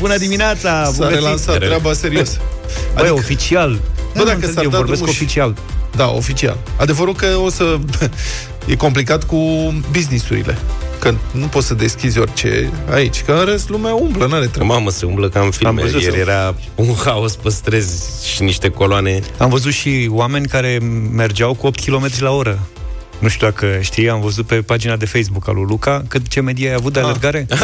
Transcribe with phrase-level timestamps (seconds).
[0.00, 0.90] Bună dimineața!
[0.92, 2.36] S-a relansat treaba serios.
[2.36, 2.44] Băi,
[2.94, 3.80] adică, oficial.
[4.16, 5.54] Bă, dacă s-ar eu da vorbesc drumul și- oficial.
[5.96, 6.58] Da, oficial.
[6.76, 7.64] Adevărul că o să...
[8.66, 9.36] E complicat cu
[9.90, 10.58] businessurile.
[10.98, 13.22] Că nu poți să deschizi orice aici.
[13.22, 14.72] Că în rest lumea umblă, n-are treabă.
[14.72, 15.68] Mamă, se umblă ca în filme.
[15.80, 18.02] Am văzut Ieri să- era un haos pe străzi
[18.34, 19.20] și niște coloane.
[19.38, 20.78] Am văzut și oameni care
[21.12, 22.58] mergeau cu 8 km la oră.
[23.18, 26.40] Nu știu dacă știi, am văzut pe pagina de Facebook a lui Luca cât ce
[26.40, 27.46] medie ai avut de alergare.
[27.52, 27.58] Uh,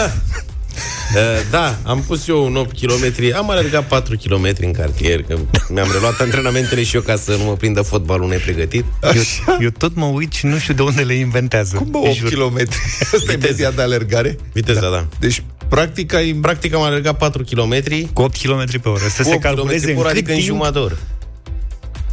[1.50, 5.88] da, am pus eu un 8 km, am alergat 4 km în cartier, că mi-am
[5.92, 8.84] reluat antrenamentele și eu ca să nu mă prindă fotbalul nepregătit.
[9.02, 9.22] Eu,
[9.60, 11.76] eu tot mă uit și nu știu de unde le inventează.
[11.76, 12.28] Cum bă, Îi 8 jur.
[12.28, 12.56] km?
[13.14, 14.36] Asta e media de alergare?
[14.52, 14.88] Viteza, da.
[14.88, 15.06] da.
[15.18, 16.32] Deci, practic, ai...
[16.32, 17.82] Practic am alergat 4 km,
[18.12, 19.04] Cu 8 km pe oră.
[19.08, 20.48] Să cu se 8 calculeze km în pe oră, cât adică în timp...
[20.48, 20.98] jumătate de oră.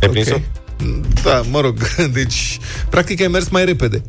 [0.01, 0.39] Ai prins-o?
[1.23, 1.87] Da, mă rog,
[2.19, 4.01] deci, practic ai mers mai repede.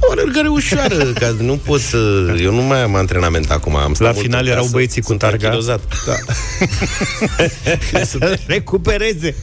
[0.00, 1.96] O alergare ușoară, că nu pot să...
[2.40, 3.76] Eu nu mai am antrenament acum.
[3.76, 5.44] Am stat La mult final în erau casă, băieții cu sunt targa.
[5.46, 5.80] anchilozat.
[6.06, 6.14] Da.
[8.04, 9.34] Să recupereze.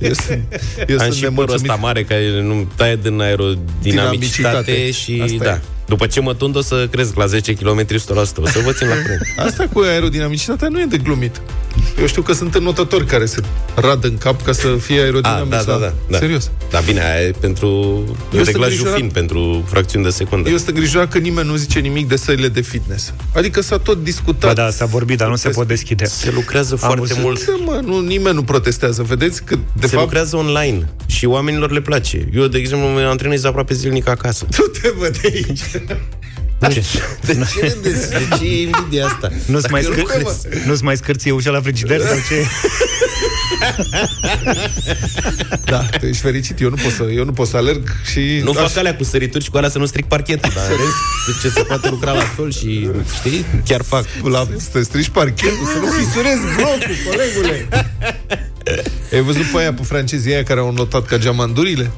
[0.00, 1.62] Eu sunt, eu Am sunt și părul nemulțumit.
[1.70, 4.90] ăsta mare care nu taie din aerodinamicitate Dinamicitate.
[4.90, 5.50] și Asta da.
[5.50, 5.60] e.
[5.88, 7.94] După ce mă tund o să cresc la 10 km 100%.
[8.16, 9.20] O să vă țin la curent.
[9.46, 11.40] Asta cu aerodinamicitatea nu e de glumit.
[12.00, 13.40] Eu știu că sunt înotători care se
[13.74, 15.50] rad în cap ca să fie A, aerodinamic.
[15.50, 16.18] da, da, da, da.
[16.18, 16.50] Serios.
[16.70, 17.68] Da, bine, aia e pentru
[18.32, 18.94] sunt reglajul îngrijorat.
[18.94, 20.48] fin, pentru fracțiuni de secundă.
[20.48, 23.12] Eu sunt îngrijorat că nimeni nu zice nimic de sările de fitness.
[23.34, 24.54] Adică s-a tot discutat.
[24.54, 26.04] Ba da, s-a vorbit, dar nu se pot deschide.
[26.04, 27.18] Se lucrează foarte văzut.
[27.22, 27.46] mult.
[27.46, 29.02] Da, mă, nu, nimeni nu protestează.
[29.02, 32.28] Vedeți că, de se fapt, lucrează online și oamenilor le place.
[32.34, 34.46] Eu, de exemplu, mă antrenez aproape zilnic acasă.
[34.56, 35.60] tu te văd de aici.
[36.72, 36.82] Ce?
[37.26, 39.30] De ce, de, de ce e invidia asta?
[39.46, 40.02] Nu-ți mai, Dacă scâr...
[40.22, 42.44] lucrezi- nu-ți mai scârție ușa la frigider sau ce?
[45.64, 46.60] Da, tu ești fericit.
[46.60, 48.40] Eu nu pot să, eu nu pot să alerg și...
[48.44, 50.76] Nu Aș- fac alea cu sărituri și cu alea să nu stric parchetul, dar în
[50.76, 54.04] rest, ce se poate lucra la sol și, știi, chiar fac.
[54.22, 57.68] la, să te strici parchetul, să nu fisurezi blocul, colegule.
[59.12, 61.90] Ai văzut pe aia, pe francezii aia care au notat ca geamandurile?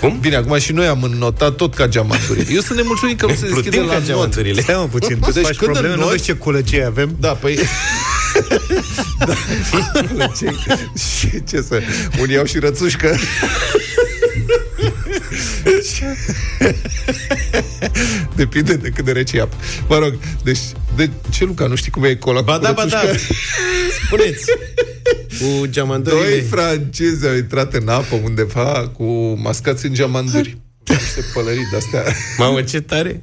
[0.00, 0.18] Cum?
[0.20, 2.52] Bine, acum și noi am notat tot ca geamandurile.
[2.54, 4.06] Eu sunt nemulțumit că nu se deschide Plutim la ca not.
[4.06, 4.60] geamanturile.
[4.60, 7.16] Stai mă puțin, tu Deci faci când probleme, nu înnoți- vezi ce culăgie avem?
[7.20, 7.58] Da, păi...
[10.16, 10.46] da, ce,
[11.20, 11.80] ce, ce să...
[12.20, 13.16] Unii au și rățușcă.
[18.34, 19.56] Depinde de cât de rece e apă.
[19.88, 20.14] Mă rog,
[20.44, 20.58] deci...
[20.96, 23.00] De ce, Luca, nu știi cum e cola Ba cu da, ba da.
[23.04, 23.32] rățușcă?
[24.06, 24.44] Spuneți.
[25.38, 26.40] Cu Doi geamandurile.
[26.50, 29.04] francezi au intrat în apă undeva cu
[29.42, 30.56] mascați în geamanduri.
[30.86, 32.02] Niște pălării de-astea.
[32.38, 33.22] Mamă, ce tare.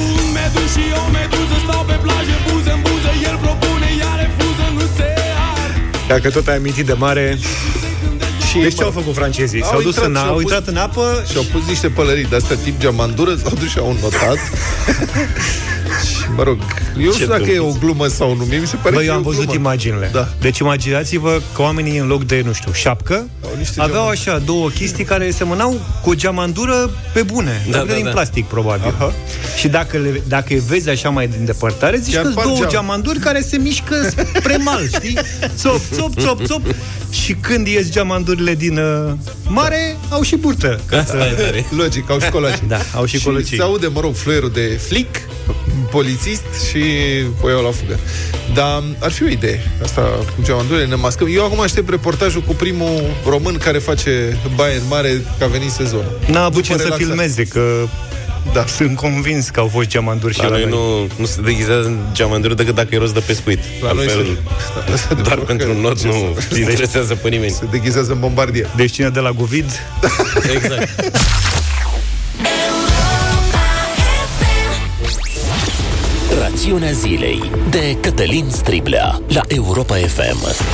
[0.00, 4.64] Un metru și o meduză stau pe plajă, buză în buză El propune, ea refuză,
[4.74, 5.08] nu se
[5.62, 5.70] ar
[6.08, 7.38] Dacă tot ai amintit de mare...
[8.50, 9.62] Și, Deci ce au făcut francezii?
[9.62, 11.66] Au S-au dus intrat în, și au au pus- intrat în apă Și au pus
[11.66, 14.38] niște pălării de-astea tip geamandură, s-au dus și au notat.
[16.24, 16.58] și, mă rog,
[16.98, 19.04] eu nu știu dacă e o glumă sau nu, mie mi se pare Bă, că
[19.04, 19.58] eu e am o văzut glumă.
[19.58, 20.10] imaginile.
[20.12, 20.28] Da.
[20.40, 23.14] Deci imaginați-vă că oamenii în loc de, nu știu, șapcă,
[23.44, 24.28] Au niște aveau geamanduri.
[24.28, 27.66] așa două chestii care semănau cu o geamandură pe bune.
[27.70, 28.10] Da, Da, da, din da.
[28.10, 28.86] plastic, probabil.
[28.86, 29.12] Aha.
[29.58, 32.56] Și dacă, le, dacă îi vezi așa mai din depărtare, zici Chiar că par două
[32.58, 32.68] geam.
[32.70, 35.18] geamanduri care se mișcă spre mal, știi?
[35.56, 36.60] Țop, țop, țop, țop.
[37.10, 39.12] Și când ies geamandurile din uh,
[39.48, 40.80] mare, au și burtă.
[40.86, 41.66] Ca Asta e tare.
[41.76, 42.64] Logic, au și colacii.
[42.68, 43.48] Da, au și colacii.
[43.48, 45.08] Și se aude, mă rog, fluierul de flic,
[45.90, 46.82] polițist și
[47.40, 47.98] o iau la fugă.
[48.54, 49.72] Dar ar fi o idee.
[49.82, 50.00] Asta
[50.36, 51.28] cu geamandurile, ne mascăm.
[51.30, 55.70] Eu acum aștept reportajul cu primul român care face baie în mare că a venit
[55.70, 56.18] sezonul.
[56.26, 57.04] N-a avut După ce să relaxare.
[57.04, 57.86] filmeze, că
[58.52, 58.64] Da.
[58.66, 60.70] sunt convins că au fost geamanduri și La la noi noi.
[60.70, 63.58] nu, nu se deghizează în geamanduri decât dacă e rost de pescuit.
[63.82, 64.24] La noi Altfel,
[64.84, 67.50] se- Asta de doar fapt pentru că- un not ce nu să- interesează pe nimeni.
[67.50, 68.70] Se deghizează în bombardier.
[68.76, 69.70] Deci cine de la Govid
[70.54, 70.88] Exact.
[76.64, 80.64] Rațiunea zilei de Cătălin Striblea la Europa FM.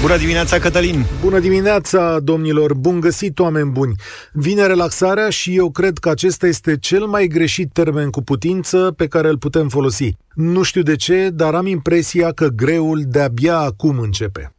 [0.00, 1.04] Bună dimineața, Cătălin!
[1.20, 2.74] Bună dimineața, domnilor!
[2.74, 3.94] Bun găsit, oameni buni!
[4.32, 9.06] Vine relaxarea și eu cred că acesta este cel mai greșit termen cu putință pe
[9.06, 10.16] care îl putem folosi.
[10.34, 14.52] Nu știu de ce, dar am impresia că greul de-abia acum începe.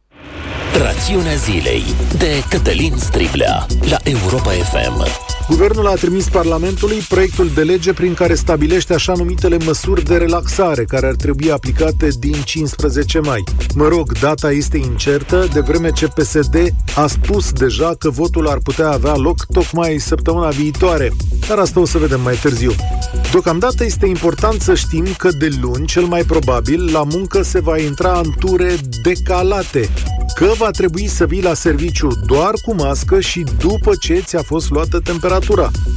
[0.78, 1.82] Rațiunea zilei
[2.18, 5.29] de Cătălin Striblea la Europa FM.
[5.50, 10.84] Guvernul a trimis Parlamentului proiectul de lege prin care stabilește așa numitele măsuri de relaxare
[10.84, 13.44] care ar trebui aplicate din 15 mai.
[13.74, 18.58] Mă rog, data este incertă, de vreme ce PSD a spus deja că votul ar
[18.58, 21.12] putea avea loc tocmai săptămâna viitoare.
[21.48, 22.72] dar asta o să vedem mai târziu.
[23.30, 27.78] Deocamdată este important să știm că de luni, cel mai probabil, la muncă se va
[27.78, 29.88] intra în ture decalate,
[30.34, 34.70] că va trebui să vii la serviciu doar cu mască și după ce ți-a fost
[34.70, 35.38] luată temperatura,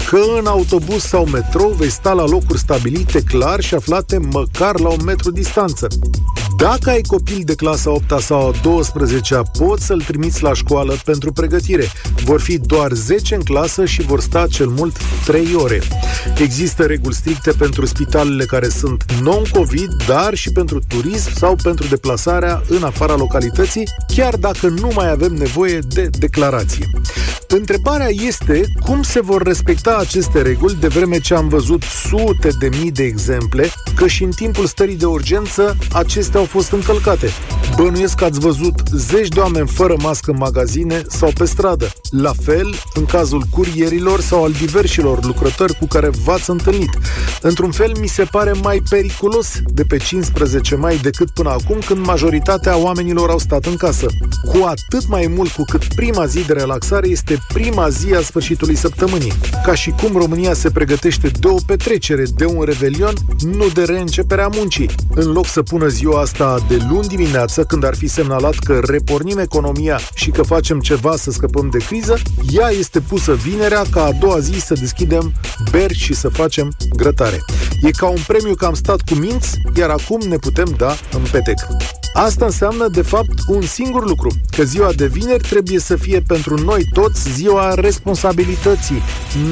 [0.09, 4.89] că în autobuz sau metrou vei sta la locuri stabilite clar și aflate măcar la
[4.89, 5.87] un metru distanță.
[6.57, 11.31] Dacă ai copil de clasa 8 sau a 12 poți să-l trimiți la școală pentru
[11.31, 11.91] pregătire.
[12.23, 15.81] Vor fi doar 10 în clasă și vor sta cel mult 3 ore.
[16.37, 22.61] Există reguli stricte pentru spitalele care sunt non-COVID, dar și pentru turism sau pentru deplasarea
[22.67, 26.89] în afara localității, chiar dacă nu mai avem nevoie de declarație.
[27.47, 32.69] Întrebarea este cum se vor respecta aceste reguli de vreme ce am văzut sute de
[32.79, 37.29] mii de exemple că și în timpul stării de urgență acestea au fost încălcate.
[37.75, 41.91] Bănuiesc că ați văzut zeci de oameni fără mască în magazine sau pe stradă.
[42.09, 46.97] La fel, în cazul curierilor sau al diversilor lucrători cu care v-ați întâlnit.
[47.41, 52.05] Într-un fel, mi se pare mai periculos de pe 15 mai decât până acum, când
[52.05, 54.05] majoritatea oamenilor au stat în casă.
[54.45, 58.75] Cu atât mai mult cu cât prima zi de relaxare este prima zi a sfârșitului
[58.75, 59.12] săptămânii.
[59.63, 63.13] Ca și cum România se pregătește de o petrecere, de un revelion,
[63.57, 64.89] nu de reînceperea muncii.
[65.09, 69.37] În loc să pună ziua asta de luni dimineață, când ar fi semnalat că repornim
[69.37, 72.17] economia și că facem ceva să scăpăm de criză,
[72.51, 75.33] ea este pusă vinerea ca a doua zi să deschidem
[75.71, 77.39] beri și să facem grătare.
[77.81, 81.21] E ca un premiu că am stat cu minți, iar acum ne putem da în
[81.31, 81.57] petec.
[82.13, 86.63] Asta înseamnă, de fapt, un singur lucru, că ziua de vineri trebuie să fie pentru
[86.63, 89.01] noi toți ziua responsabilității,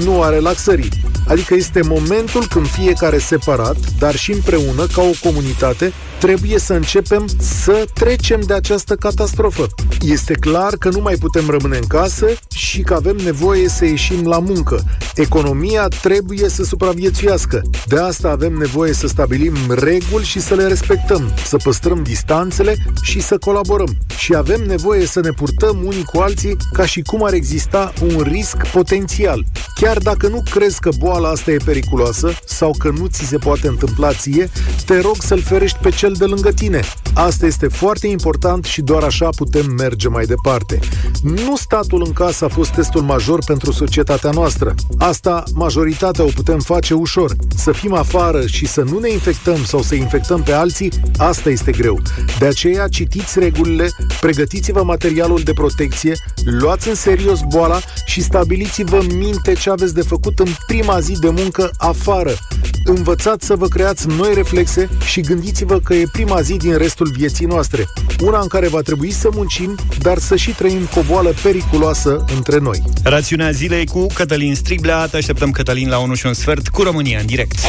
[0.04, 0.90] nu a relaxării.
[1.28, 7.26] Adică este momentul când fiecare separat, dar și împreună, ca o comunitate, trebuie să începem
[7.38, 9.68] să trecem de această catastrofă.
[10.02, 14.28] Este clar că nu mai putem rămâne în casă și că avem nevoie să ieșim
[14.28, 14.84] la muncă.
[15.16, 17.62] Economia trebuie să supraviețuiască.
[17.88, 23.22] De asta avem nevoie să stabilim reguli și să le respectăm, să păstrăm distanțele și
[23.22, 23.98] să colaborăm.
[24.18, 28.22] Și avem nevoie să ne purtăm unii cu alții ca și cum ar exista un
[28.22, 29.46] risc potențial.
[29.76, 33.68] Chiar dacă nu crezi că boala asta e periculoasă sau că nu ți se poate
[33.68, 34.50] întâmpla ție,
[34.86, 36.82] te rog să-l ferești pe cel de lângă tine.
[37.14, 40.80] Asta este foarte important și doar așa putem merge mai departe.
[41.22, 44.76] Nu statul în casă a fost testul major pentru societatea noastră.
[44.98, 47.36] Asta majoritatea o putem face ușor.
[47.56, 51.72] Să fim afară și să nu ne infectăm sau să infectăm pe alții, asta este
[51.72, 52.00] greu.
[52.40, 53.90] De aceea citiți regulile,
[54.22, 60.40] pregătiți-vă materialul de protecție, luați în serios boala și stabiliți-vă minte ce aveți de făcut
[60.40, 62.34] în prima zi de muncă afară.
[62.84, 67.46] Învățați să vă creați noi reflexe și gândiți-vă că e prima zi din restul vieții
[67.46, 67.88] noastre.
[68.22, 72.26] Una în care va trebui să muncim, dar să și trăim cu o boală periculoasă
[72.36, 72.84] între noi.
[73.04, 75.08] Rațiunea zilei cu Cătălin Striblea.
[75.08, 77.60] Te așteptăm, Cătălin, la 1 și un sfert cu România în direct.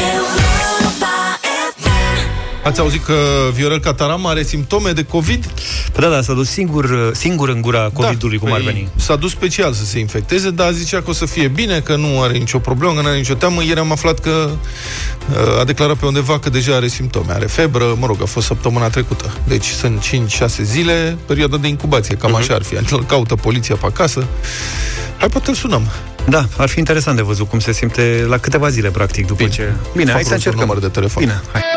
[2.64, 3.14] Ați auzit că
[3.52, 5.46] Viorel Cataram are simptome de COVID?
[5.92, 8.88] Păi da, da, s-a dus singur, singur în gura COVID-ului, da, cum ar păi veni.
[8.96, 12.20] S-a dus special să se infecteze, dar zicea că o să fie bine, că nu
[12.22, 13.64] are nicio problemă, că nu are nicio teamă.
[13.64, 14.50] Ieri am aflat că
[15.30, 17.32] uh, a declarat pe undeva că deja are simptome.
[17.32, 19.32] Are febră, mă rog, a fost săptămâna trecută.
[19.48, 20.04] Deci sunt
[20.44, 22.38] 5-6 zile, perioada de incubație, cam uh-huh.
[22.38, 22.74] așa ar fi.
[22.74, 24.26] Îl caută poliția pe acasă.
[25.18, 25.88] Hai, poate îl sunăm.
[26.28, 29.54] Da, ar fi interesant de văzut cum se simte la câteva zile, practic, după Bine.
[29.54, 29.72] ce...
[29.96, 30.58] Bine, Fac hai să rost de un încercăm.
[30.58, 31.22] număr de telefon.
[31.22, 31.71] Bine, hai.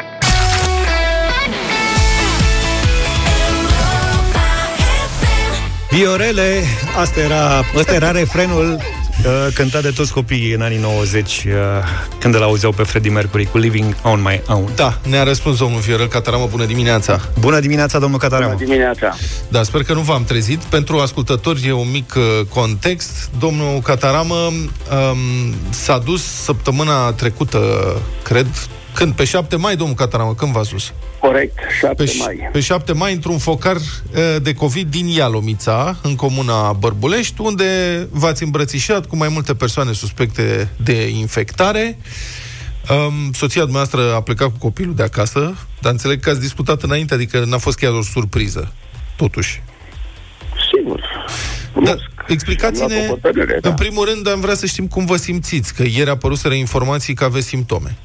[5.95, 6.63] Viorele,
[6.97, 11.53] asta era, asta era refrenul uh, cântat de toți copiii în anii 90 uh,
[12.19, 14.71] când îl auzeau pe Freddie Mercury cu Living on My Own.
[14.75, 17.21] Da, ne-a răspuns domnul Viorel Cataramă, bună dimineața!
[17.39, 18.53] Bună dimineața, domnul Catareanu.
[18.53, 19.15] Bună dimineața.
[19.47, 20.59] Da, sper că nu v-am trezit.
[20.59, 23.29] Pentru ascultători e un mic uh, context.
[23.39, 27.59] Domnul Cataramă um, s-a dus săptămâna trecută,
[28.23, 28.47] cred,
[28.95, 29.13] când?
[29.13, 30.93] Pe 7 mai, domnul Cataramă, când v-ați dus?
[31.19, 32.49] Corect, 7 Pe, mai.
[32.51, 33.81] pe 7 mai, într-un focar uh,
[34.41, 37.63] de COVID din Ialomița, în comuna Bărbulești, unde
[38.11, 41.97] v-ați îmbrățișat cu mai multe persoane suspecte de infectare.
[42.89, 47.13] Um, soția dumneavoastră a plecat cu copilul de acasă, dar înțeleg că ați discutat înainte,
[47.13, 48.71] adică n-a fost chiar o surpriză,
[49.15, 49.61] totuși.
[50.75, 51.01] Sigur.
[51.73, 52.03] Da, Cunosc.
[52.27, 53.69] explicați-ne, Am luat o hotărâre, da.
[53.69, 57.23] în primul rând, am vrea să știm cum vă simțiți, că ieri apăruseră informații că
[57.23, 57.95] aveți simptome.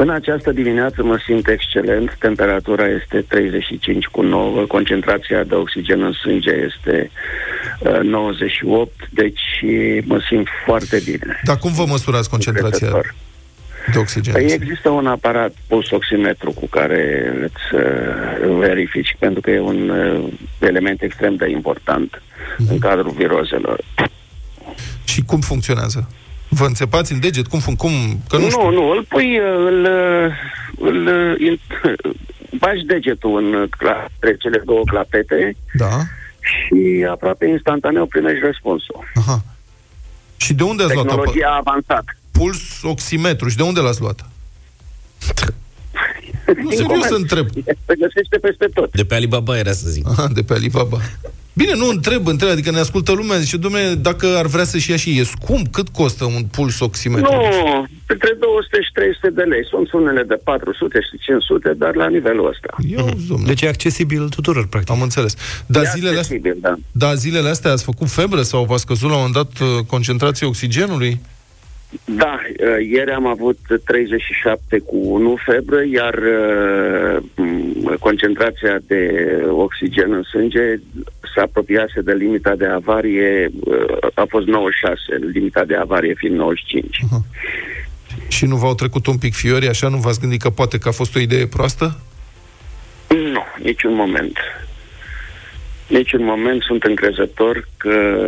[0.00, 6.12] În această dimineață mă simt excelent, temperatura este 35 cu 9, concentrația de oxigen în
[6.12, 7.10] sânge este
[7.80, 9.40] uh, 98, deci
[10.04, 11.40] mă simt foarte bine.
[11.44, 13.14] Dar cum vă măsurați concentrația Încrezător.
[13.92, 14.32] de oxigen?
[14.32, 19.88] Păi există un aparat pus oximetru cu care îți uh, verifici, pentru că e un
[19.88, 22.22] uh, element extrem de important
[22.58, 22.70] Mhm.
[22.72, 23.80] în cadrul virozelor.
[25.04, 26.08] Și cum funcționează?
[26.48, 27.46] Vă înțepați în deget?
[27.46, 27.92] Cum, fun- cum?
[28.28, 28.62] Că nu, Nu, știu.
[28.62, 30.32] nu, nu, îl pui, uh, îl, uh,
[30.78, 31.60] îl, uh, in,
[32.58, 35.90] bagi degetul în uh, cla- între cele două clapete Da.
[36.40, 38.98] și aproape instantaneu primești răspunsul.
[39.14, 39.44] Aha.
[40.36, 41.14] Și de unde ați luat apa?
[41.14, 42.04] Tehnologia a avansat.
[42.32, 43.48] Puls oximetru.
[43.48, 44.20] Și de unde l-ați luat?
[46.62, 47.10] Nu, serios comerț.
[47.10, 47.46] întreb.
[47.64, 48.90] Se găsește peste tot.
[48.92, 50.08] De pe Alibaba era să zic.
[50.08, 50.98] Aha, de pe Alibaba.
[51.60, 54.96] Bine, nu întreb, întreb, adică ne ascultă lumea, zice, domnule, dacă ar vrea să-și ia
[54.96, 57.32] și e scump, cât costă un puls oximetru?
[57.32, 59.64] Nu, între 200 și 300 de lei.
[59.72, 62.70] Sunt unele de 400 și 500, dar la nivelul ăsta.
[62.88, 64.90] Eu, domnule, Deci e accesibil tuturor, practic.
[64.94, 65.34] am înțeles.
[65.66, 66.74] Dar E zilele, astea, accesibil, da.
[66.92, 70.46] da, zilele astea ați făcut febră sau v-a scăzut la un moment dat uh, concentrația
[70.46, 71.20] oxigenului?
[72.04, 79.02] Da, uh, ieri am avut 37 cu 1 febră, iar uh, m, concentrația de
[79.48, 80.60] oxigen în sânge
[81.34, 85.00] se apropiase de limita de avarie, uh, a fost 96,
[85.32, 86.98] limita de avarie fiind 95.
[88.28, 90.92] Și nu v-au trecut un pic fiorii, așa nu v-ați gândit că poate că a
[90.92, 92.00] fost o idee proastă?
[93.08, 94.38] Nu, niciun moment.
[95.86, 98.26] Niciun moment sunt încrezător că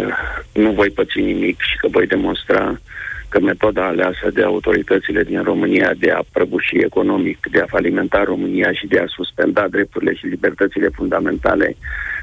[0.52, 2.80] nu voi păți nimic și că voi demonstra
[3.30, 8.72] că metoda aleasă de autoritățile din România de a prăbuși economic, de a falimenta România
[8.72, 11.76] și de a suspenda drepturile și libertățile fundamentale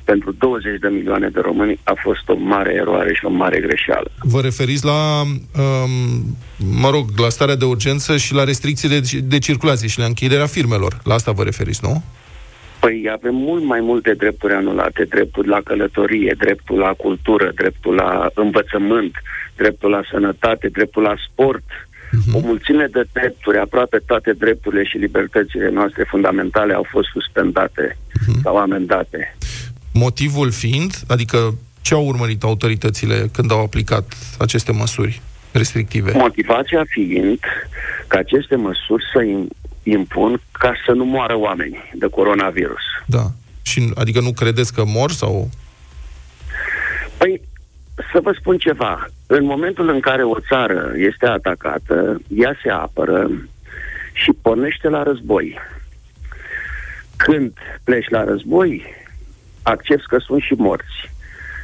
[0.03, 4.09] pentru 20 de milioane de români a fost o mare eroare și o mare greșeală.
[4.21, 6.37] Vă referiți la, um,
[6.81, 10.45] mă rog, la starea de urgență și la restricțiile de, de circulație și la închiderea
[10.45, 10.99] firmelor.
[11.03, 12.03] La asta vă referiți, nu?
[12.87, 18.29] Păi avem mult mai multe drepturi anulate, dreptul la călătorie, dreptul la cultură, dreptul la
[18.33, 19.11] învățământ,
[19.55, 21.63] dreptul la sănătate, dreptul la sport,
[22.33, 27.97] o mulțime de drepturi, aproape toate drepturile și libertățile noastre fundamentale au fost suspendate
[28.43, 29.37] sau amendate.
[29.93, 36.11] Motivul fiind, adică ce au urmărit autoritățile când au aplicat aceste măsuri restrictive?
[36.15, 37.39] Motivația fiind
[38.07, 39.47] că aceste măsuri să im-
[39.91, 42.83] impun ca să nu moară oameni de coronavirus.
[43.05, 43.25] Da.
[43.61, 45.49] Și, adică nu credeți că mor sau...
[47.17, 47.41] Păi,
[48.11, 49.07] să vă spun ceva.
[49.27, 53.29] În momentul în care o țară este atacată, ea se apără
[54.13, 55.57] și pornește la război.
[57.15, 58.83] Când pleci la război,
[59.63, 61.11] accepti că sunt și morți.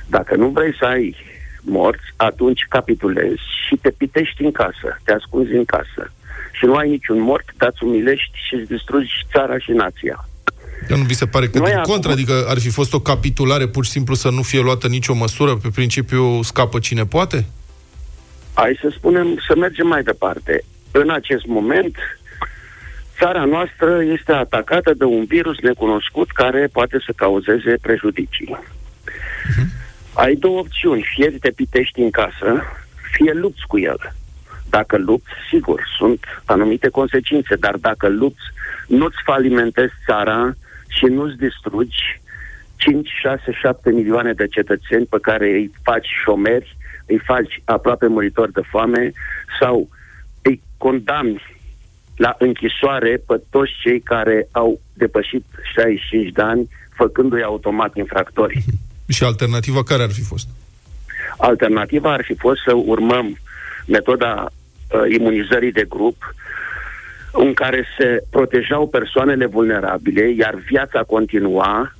[0.07, 1.15] Dacă nu vrei să ai
[1.61, 6.11] morți, atunci capitulezi și te pitești în casă, te ascunzi în casă.
[6.57, 10.27] Și nu ai niciun mort, dar îți umilești și îți distrugi țara și nația.
[10.87, 12.99] Că nu vi se pare că Noi din acum- contră, adică ar fi fost o
[12.99, 17.45] capitulare pur și simplu să nu fie luată nicio măsură, pe principiu scapă cine poate?
[18.53, 20.63] Hai să spunem, să mergem mai departe.
[20.91, 21.95] În acest moment,
[23.19, 28.57] țara noastră este atacată de un virus necunoscut care poate să cauzeze prejudicii.
[30.13, 31.05] Ai două opțiuni.
[31.15, 32.63] Fie te pitești în casă,
[33.11, 34.13] fie lupți cu el.
[34.77, 38.47] Dacă lupți, sigur, sunt anumite consecințe, dar dacă lupți,
[38.87, 40.53] nu-ți falimentezi țara
[40.87, 42.21] și nu-ți distrugi
[42.75, 48.51] 5, 6, 7 milioane de cetățeni pe care îi faci șomeri, îi faci aproape muritori
[48.51, 49.11] de foame
[49.59, 49.89] sau
[50.41, 51.41] îi condamni
[52.15, 58.63] la închisoare pe toți cei care au depășit 65 de ani, făcându-i automat infractori.
[59.15, 60.47] Și alternativa care ar fi fost?
[61.37, 63.37] Alternativa ar fi fost să urmăm
[63.87, 64.61] metoda uh,
[65.17, 66.33] imunizării de grup,
[67.31, 71.93] în care se protejau persoanele vulnerabile, iar viața continua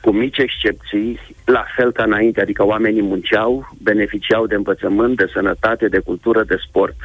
[0.00, 5.88] cu mici excepții, la fel ca înainte, adică oamenii munceau, beneficiau de învățământ, de sănătate,
[5.88, 6.96] de cultură, de sport.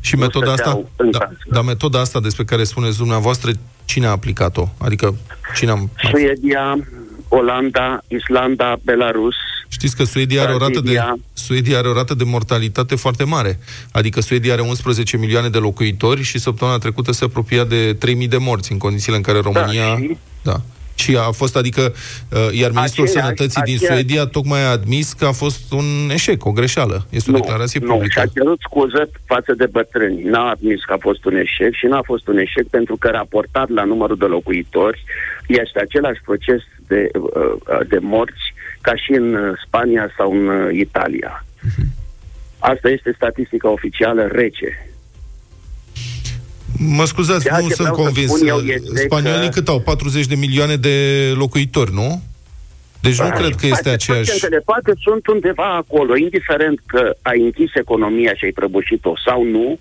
[0.00, 1.36] Și Nu metoda asta, stăteau în da, casă.
[1.50, 3.50] dar metoda asta despre care spuneți dumneavoastră,
[3.84, 4.68] cine a aplicat-o?
[4.78, 5.14] Adică
[5.54, 5.90] cine am...
[6.10, 6.78] Suedia,
[7.28, 9.34] Olanda, Islanda, Belarus,
[9.68, 11.16] Știți că Suedia are, o rată de, Brazilia.
[11.32, 13.58] Suedia are o rată de mortalitate foarte mare.
[13.92, 18.36] Adică Suedia are 11 milioane de locuitori și săptămâna trecută se apropia de 3.000 de
[18.36, 19.96] morți în condițiile în care România...
[19.96, 20.16] și?
[20.42, 20.60] Da.
[20.98, 25.12] Și a fost, adică, uh, iar Ministrul Aceeași- Sănătății din aceeași- Suedia tocmai a admis
[25.12, 27.06] că a fost un eșec, o greșeală.
[27.10, 28.20] Este o declarație nu, publică.
[28.20, 30.22] și-a cerut scuză față de bătrâni.
[30.22, 33.68] N-a admis că a fost un eșec și n-a fost un eșec pentru că raportat
[33.68, 35.04] la numărul de locuitori
[35.46, 40.68] este același proces de, uh, de morți ca și în uh, Spania sau în uh,
[40.72, 41.44] Italia.
[42.58, 44.90] Asta este statistica oficială rece.
[46.78, 48.30] Mă scuzați, Ceea nu ce sunt vreau să convins.
[48.34, 49.80] spun eu este Spaniolii că- cât au?
[49.80, 50.94] 40 de milioane de
[51.36, 52.22] locuitori, nu?
[53.00, 54.24] Deci nu cred că este Poate aceeași...
[54.30, 59.78] procentele poate sunt undeva acolo, indiferent că ai închis economia și ai prăbușit-o sau nu,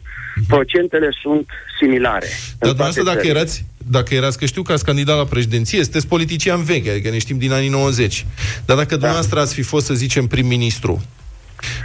[0.48, 1.46] procentele sunt
[1.80, 2.28] similare.
[2.28, 3.40] Dar în toate dumneavoastră, dacă țările.
[3.40, 7.18] erați, dacă erați, că știu că ați candidat la președinție, sunteți politician vechi, adică ne
[7.18, 8.26] știm din anii 90.
[8.66, 8.96] Dar dacă Da.
[8.96, 11.02] dumneavoastră ați fi fost, să zicem, prim-ministru,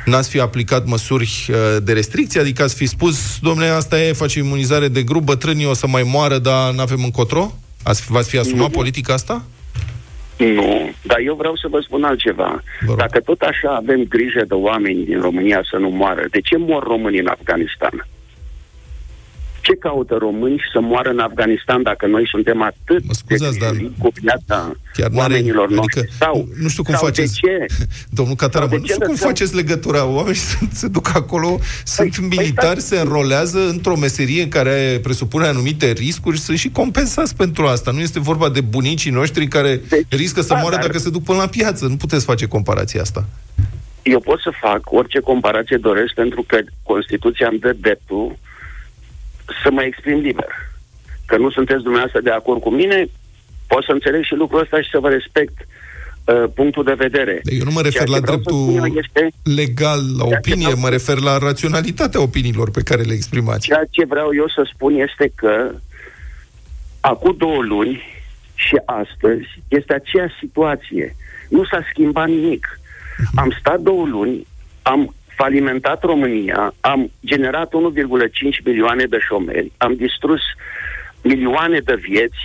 [0.04, 2.40] n-ați fi aplicat măsuri uh, de restricție?
[2.40, 6.02] Adică ați fi spus, domnule, asta e, face imunizare de grup, bătrânii o să mai
[6.02, 7.52] moară, dar nu avem încotro?
[7.82, 8.76] Ați, v-ați fi asumat Nu.
[8.76, 9.44] politica asta?
[10.36, 12.62] Nu, dar eu vreau să vă spun altceva.
[12.80, 12.96] Vă rog.
[12.96, 16.82] Dacă tot așa avem grijă de oameni din România să nu moară, de ce mor
[16.82, 18.06] românii în Afganistan?
[19.60, 23.70] Ce caută români să moară în Afganistan dacă noi suntem atât Mă scuzați, de dar
[23.70, 26.00] grijuli cu viața Chiar n-are, oamenilor noștri?
[26.00, 27.66] adică, sau, nu știu cum sau faceți, de ce?
[28.18, 30.04] domnul Cataramă, Sau de nu ce știu cum lăsăm- faceți legătura.
[30.06, 34.98] Oamenii sunt, se duc acolo, sunt păi militari, stați- se înrolează într-o meserie în care
[35.02, 37.90] presupune anumite riscuri și sunt și compensați pentru asta.
[37.90, 41.10] Nu este vorba de bunicii noștri care Deci, riscă să da, moară dar- dacă se
[41.10, 41.86] duc până la piață.
[41.86, 43.24] Nu puteți face comparația asta.
[44.02, 48.36] Eu pot să fac orice comparație doresc pentru că Constituția îmi dă dreptul
[49.62, 50.50] să mă exprim liber.
[51.26, 53.06] Că nu sunteți dumneavoastră de acord cu mine,
[53.66, 55.56] pot să înțeleg și lucrul ăsta și să vă respect
[56.24, 57.40] uh, punctul de vedere.
[57.44, 60.24] Eu nu mă refer Ceea la ce vreau să dreptul spun eu este legal, la
[60.24, 63.66] Ceea ce opinie, vreau- mă refer la raționalitatea opiniilor pe care le exprimați.
[63.66, 65.70] Ceea ce vreau eu să spun este că
[67.00, 68.02] acum două luni
[68.54, 71.16] și astăzi este aceeași situație.
[71.48, 72.80] Nu s-a schimbat nimic.
[73.34, 74.46] Am stat două luni,
[74.82, 80.40] am falimentat România, am generat 1,5 milioane de șomeri, am distrus
[81.22, 82.40] milioane de vieți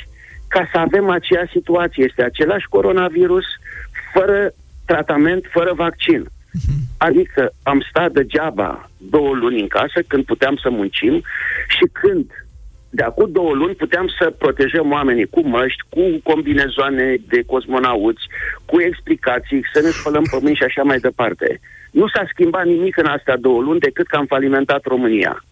[0.47, 2.03] ca să avem aceeași situație.
[2.03, 3.45] Este același coronavirus
[4.13, 4.53] fără
[4.85, 6.25] tratament, fără vaccin.
[6.97, 11.21] Adică am stat degeaba două luni în casă când puteam să muncim
[11.67, 12.25] și când
[12.89, 18.23] de acum două luni puteam să protejăm oamenii cu măști, cu combinezoane de cosmonauți,
[18.65, 21.59] cu explicații, să ne spălăm pe mâini și așa mai departe.
[21.99, 25.43] Nu s-a schimbat nimic în astea două luni decât că am falimentat România.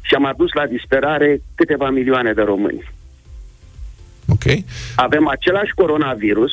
[0.00, 2.92] Și am adus la disperare câteva milioane de români.
[4.28, 4.44] Ok?
[4.94, 6.52] Avem același coronavirus,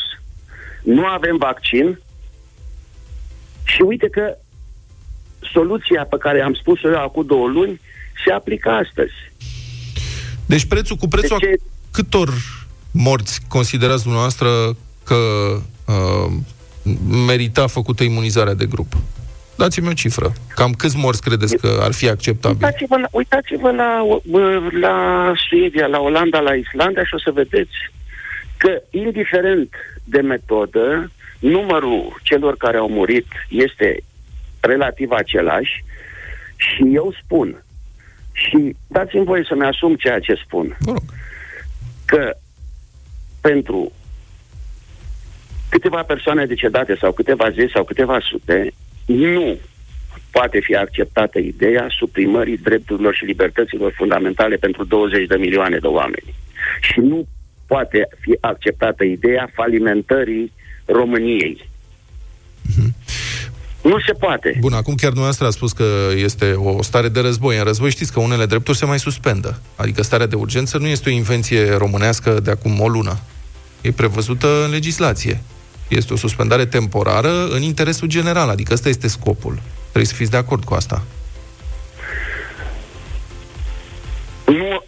[0.84, 2.00] nu avem vaccin
[3.64, 4.38] și uite că
[5.54, 7.82] soluția pe care am spus-o eu acum două luni
[8.26, 9.14] se aplică astăzi.
[10.46, 11.54] Deci prețul cu prețul De ce?
[11.54, 12.30] a câtor
[12.92, 15.16] morți considerați dumneavoastră că
[15.86, 16.32] uh,
[17.26, 18.94] merita făcută imunizarea de grup?
[19.58, 20.34] Dați-mi o cifră.
[20.56, 22.58] Cam câți morți credeți că ar fi acceptabil?
[22.62, 24.04] Uitați-vă la, uitați-vă la,
[24.80, 27.76] la Suedia, la Olanda, la Islanda și o să vedeți
[28.58, 29.70] că, indiferent
[30.04, 34.04] de metodă, numărul celor care au murit este
[34.60, 35.84] relativ același
[36.56, 37.64] și eu spun,
[38.32, 41.04] și dați-mi voie să-mi asum ceea ce spun, Vă rog.
[42.06, 42.34] că
[43.42, 43.92] pentru
[45.70, 48.74] câteva persoane decedate sau câteva zeci sau câteva sute,
[49.06, 49.58] nu
[50.32, 56.34] poate fi acceptată ideea suprimării drepturilor și libertăților fundamentale pentru 20 de milioane de oameni.
[56.82, 57.28] Și nu
[57.68, 60.52] poate fi acceptată ideea falimentării
[60.86, 61.70] României.
[63.82, 64.58] Nu se poate.
[64.60, 67.58] Bun, acum chiar dumneavoastră a spus că este o stare de război.
[67.58, 69.62] În război știți că unele drepturi se mai suspendă.
[69.76, 73.20] Adică starea de urgență nu este o invenție românească de acum o lună.
[73.82, 75.42] E prevăzută în legislație.
[75.88, 79.60] Este o suspendare temporară în interesul general, adică ăsta este scopul.
[79.82, 81.04] Trebuie să fiți de acord cu asta.
[84.46, 84.84] Nu,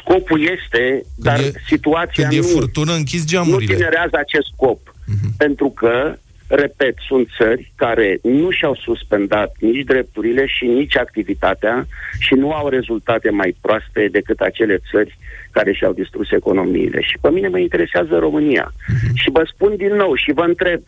[0.00, 2.52] scopul este, dar e- situația Când e nu...
[2.52, 3.74] furtună, închizi nu geamurile.
[3.76, 4.94] generează acest scop.
[5.36, 6.14] Pentru că,
[6.46, 11.86] repet, sunt țări care nu și-au suspendat nici drepturile și nici activitatea
[12.18, 15.18] și nu au rezultate mai proaste decât acele țări
[15.56, 17.00] care și-au distrus economiile.
[17.00, 18.72] Și pe mine mă interesează România.
[19.14, 20.80] Și vă spun din nou și vă întreb,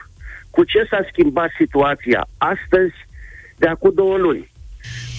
[0.51, 2.97] cu ce s-a schimbat situația astăzi
[3.57, 4.51] de acum două luni?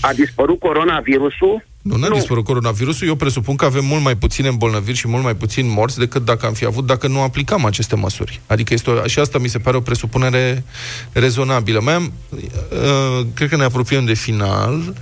[0.02, 1.66] A dispărut coronavirusul?
[1.88, 3.08] Nu, n-a dispărut coronavirusul.
[3.08, 6.46] Eu presupun că avem mult mai puține îmbolnăviri și mult mai puțini morți decât dacă
[6.46, 8.42] am fi avut dacă nu aplicam aceste măsuri.
[8.48, 10.64] Adică este o, și asta mi se pare o presupunere
[11.12, 11.80] rezonabilă.
[11.80, 14.94] Mai am, uh, cred că ne apropiem de final.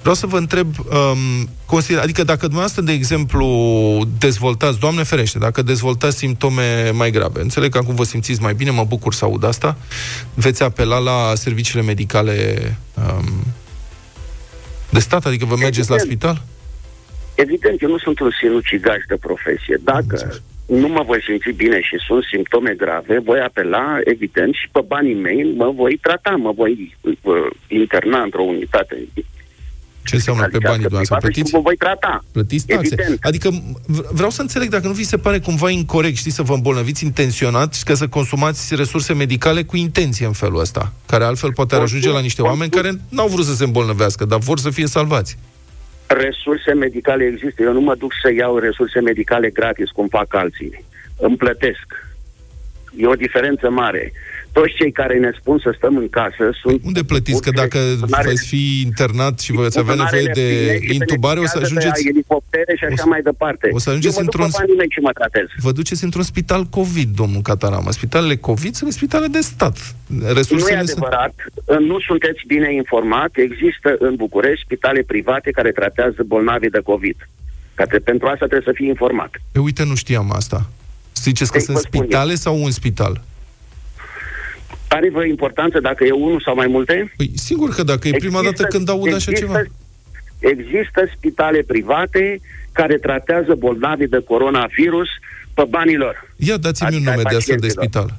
[0.00, 3.46] Vreau să vă întreb, um, consider, adică dacă dumneavoastră, de exemplu,
[4.18, 8.70] dezvoltați, Doamne ferește, dacă dezvoltați simptome mai grave, înțeleg că acum vă simțiți mai bine,
[8.70, 9.76] mă bucur să aud asta,
[10.34, 13.44] veți apela la serviciile medicale um,
[14.92, 16.20] de stat, adică vă mergeți la Evident.
[16.20, 16.36] spital?
[17.34, 19.76] Evident, eu nu sunt un sinucigaș de profesie.
[19.84, 24.80] Dacă nu mă voi simți bine și sunt simptome grave, voi apela, evident, și pe
[24.86, 27.34] banii mei mă voi trata, mă voi uh,
[27.68, 28.96] interna într-o unitate.
[30.04, 31.16] Ce înseamnă pe banii dumneavoastră?
[31.16, 31.54] privată și Plătiți?
[31.54, 32.24] mă voi trata.
[32.32, 32.86] Plătiți taxe.
[32.94, 33.18] Evident.
[33.24, 33.48] Adică
[33.86, 37.04] v- vreau să înțeleg dacă nu vi se pare cumva incorrect, știți, să vă îmbolnăviți
[37.04, 41.72] intenționat și ca să consumați resurse medicale cu intenție în felul ăsta, care altfel poate
[41.74, 44.24] ar Am ajunge spus- la niște am oameni spus- care n-au vrut să se îmbolnăvească,
[44.24, 45.38] dar vor să fie salvați.
[46.06, 47.62] Resurse medicale există.
[47.62, 50.84] Eu nu mă duc să iau resurse medicale gratis, cum fac alții.
[51.16, 51.86] Îmi plătesc.
[52.96, 54.12] E o diferență mare.
[54.52, 56.80] Toți cei care ne spun să stăm în casă sunt...
[56.84, 57.42] Unde plătiți?
[57.42, 61.38] Că dacă Turnare- veți fi internat și veți avea nevoie turnarele de pline și intubare,
[61.40, 62.02] o să beneficiază ajungeți...
[62.02, 63.68] De elicoptere și o așa să- mai departe.
[63.72, 65.46] o să ajungeți Eu mă duc într-un- pe banii mei și mă tratez.
[65.66, 67.90] Vă duceți într-un spital COVID, domnul Catarama.
[67.90, 69.76] Spitalele COVID sunt spitale de stat.
[70.06, 70.90] Nu e Resursele sunt...
[70.90, 71.34] adevărat,
[71.90, 77.18] nu sunteți bine informat, există în București spitale private care tratează bolnavii de COVID.
[77.74, 79.30] Că te- pentru asta trebuie să fii informat.
[79.56, 80.58] E, uite, nu știam asta.
[81.26, 82.06] Ziceți că Ei, sunt vă spun eu.
[82.06, 83.22] spitale sau un spital?
[84.92, 87.12] Are vă importanță dacă e unul sau mai multe?
[87.16, 89.62] Păi, sigur că dacă e prima dată când aud așa ceva.
[90.38, 92.40] Există spitale private
[92.72, 95.08] care tratează bolnavii de coronavirus
[95.54, 96.34] pe banii lor.
[96.36, 97.84] Ia dați-mi un Adică ai nume de astfel de pacienților.
[97.84, 98.18] spital.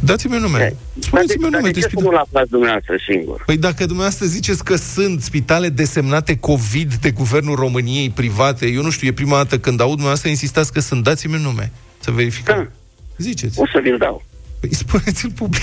[0.00, 0.58] Dați-mi un nume.
[0.58, 2.10] Dar Spuneți-mi un de, dar nume de de ce să spital.
[2.12, 3.42] nu-l aflați dumneavoastră singur?
[3.46, 8.90] Păi dacă dumneavoastră ziceți că sunt spitale desemnate COVID de Guvernul României private, eu nu
[8.90, 12.56] știu, e prima dată când aud dumneavoastră insistați că sunt, dați-mi un nume, să verificăm.
[12.56, 12.68] Da.
[13.16, 13.60] Ziceți.
[13.60, 14.22] O să vi-l dau.
[14.68, 15.62] Păi spuneți-l public.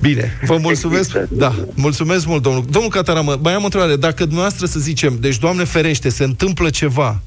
[0.00, 1.14] Bine, vă mulțumesc.
[1.14, 1.28] Există.
[1.34, 2.64] Da, mulțumesc mult, domnul.
[2.70, 3.96] Domnul Cataramă, mai am o întrebare.
[3.96, 7.20] Dacă dumneavoastră, să zicem, deci, Doamne ferește, se întâmplă ceva,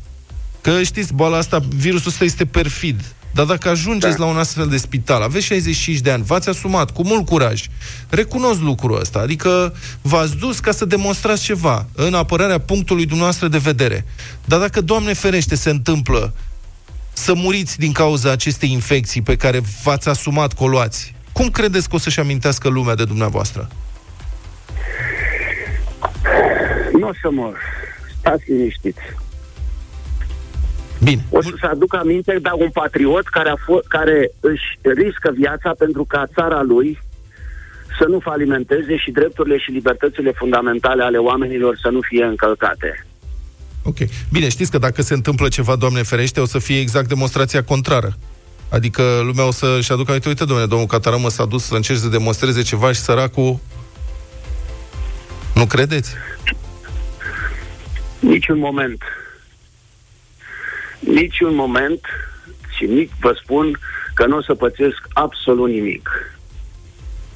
[0.61, 3.01] că știți, boala asta, virusul ăsta este perfid,
[3.33, 4.23] dar dacă ajungeți Da.
[4.25, 7.63] la un astfel de spital, aveți 65 de ani, v-ați asumat cu mult curaj,
[8.09, 13.57] recunosc lucrul ăsta, adică v-ați dus ca să demonstrați ceva în apărarea punctului dumneavoastră de
[13.57, 14.05] vedere.
[14.45, 16.33] Dar dacă, Doamne ferește, se întâmplă
[17.17, 21.89] să muriți din cauza acestei infecții pe care v-ați asumat că o luați, cum credeți
[21.89, 23.67] că o să-și amintească lumea de dumneavoastră?
[26.91, 27.59] Nu o să mor.
[28.19, 28.99] Stați liniștiți.
[31.03, 31.25] Bine.
[31.29, 35.73] O să se aducă aminte de un patriot care, a f- care își riscă viața
[35.77, 36.99] pentru ca țara lui
[37.99, 43.06] să nu falimenteze și drepturile și libertățile fundamentale ale oamenilor să nu fie încălcate.
[43.87, 43.97] Ok.
[44.31, 48.17] Bine, știți că dacă se întâmplă ceva, Doamne ferește, o să fie exact demonstrația contrară.
[48.69, 52.07] Adică lumea o să-și aducă aminte, uite, domnule, domnul Cataramă s-a dus să încerce să
[52.07, 53.59] demonstreze ceva și săracul...
[55.53, 56.13] Nu credeți?
[58.19, 59.01] Niciun moment.
[60.99, 62.01] Niciun moment
[62.77, 63.79] și nici vă spun
[64.13, 66.09] că nu o să pățesc absolut nimic.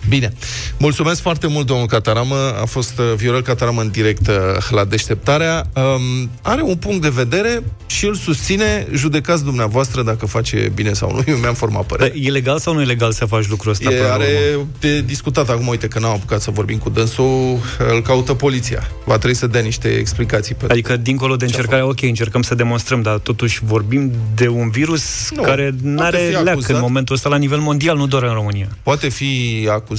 [0.09, 0.33] Bine.
[0.77, 2.35] Mulțumesc foarte mult, domnul Cataramă.
[2.61, 4.35] A fost uh, Viorel Cataramă în direct uh,
[4.69, 5.69] la deșteptarea.
[5.75, 8.87] Um, are un punct de vedere și îl susține.
[8.93, 11.21] Judecați dumneavoastră dacă face bine sau nu.
[11.27, 12.21] Eu mi-am format Dar părerea.
[12.21, 13.89] e legal sau nu e legal să faci lucrul ăsta?
[13.91, 14.67] E, până la are urmă?
[14.79, 17.59] de discutat acum, uite că n-am apucat să vorbim cu dânsul,
[17.91, 18.89] îl caută poliția.
[19.05, 22.55] Va trebui să dea niște explicații pe Adică, dincolo de Ce-a încercare, ok, încercăm să
[22.55, 26.69] demonstrăm, dar totuși vorbim de un virus Nu, care poate n-are fi leac acuzat.
[26.75, 28.67] în momentul ăsta la nivel mondial, nu doar în România.
[28.83, 29.89] poate fi acuzat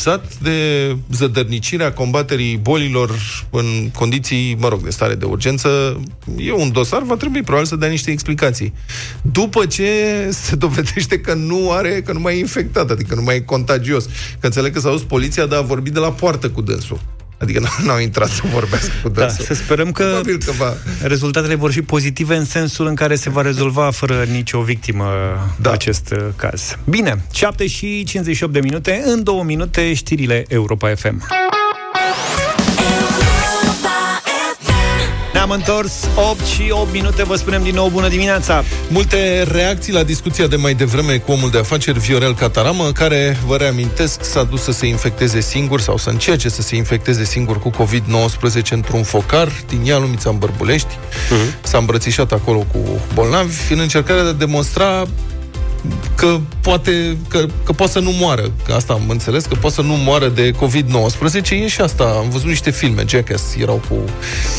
[0.43, 3.11] de zădărnicirea combaterii bolilor
[3.51, 6.01] în condiții, mă rog, de stare de urgență.
[6.37, 8.73] E un dosar, va trebui probabil să dea niște explicații.
[9.23, 9.87] După ce
[10.31, 14.05] se dovedește că nu are, că nu mai e infectat, adică nu mai e contagios.
[14.41, 17.01] Că înțeleg că s-a dus poliția, dar a vorbit de la poartă cu dânsul.
[17.43, 19.45] Adică n- n-au intrat să vorbească cu Da, dânsul.
[19.45, 20.75] să sperăm că Probabil că va...
[21.03, 25.47] rezultatele vor fi pozitive în sensul în care se va rezolva fără nicio victimă Da.
[25.61, 25.71] da.
[25.71, 26.77] acest uh, caz.
[26.85, 31.27] Bine, 7 și 58 de minute, în două minute știrile Europa FM.
[35.43, 35.93] Ne-am întors
[36.31, 38.65] 8 și 8 minute, vă spunem din nou bună dimineața.
[38.89, 43.57] Multe reacții la discuția de mai devreme cu omul de afaceri Viorel Cataramă, care, vă
[43.57, 47.71] reamintesc, s-a dus să se infecteze singur sau să încerce să se infecteze singur cu
[47.71, 50.95] COVID-19 într-un focar din Ialumița în Bărbulești.
[50.95, 51.63] Uh-huh.
[51.63, 55.07] S-a îmbrățișat acolo cu bolnavi în încercarea de a demonstra
[56.15, 58.51] că poate, că, că poate să nu moară.
[58.67, 61.51] Că asta am înțeles, că poate să nu moară de COVID-19.
[61.51, 62.05] E și asta.
[62.05, 63.97] Am văzut niște filme, Jackass, erau cu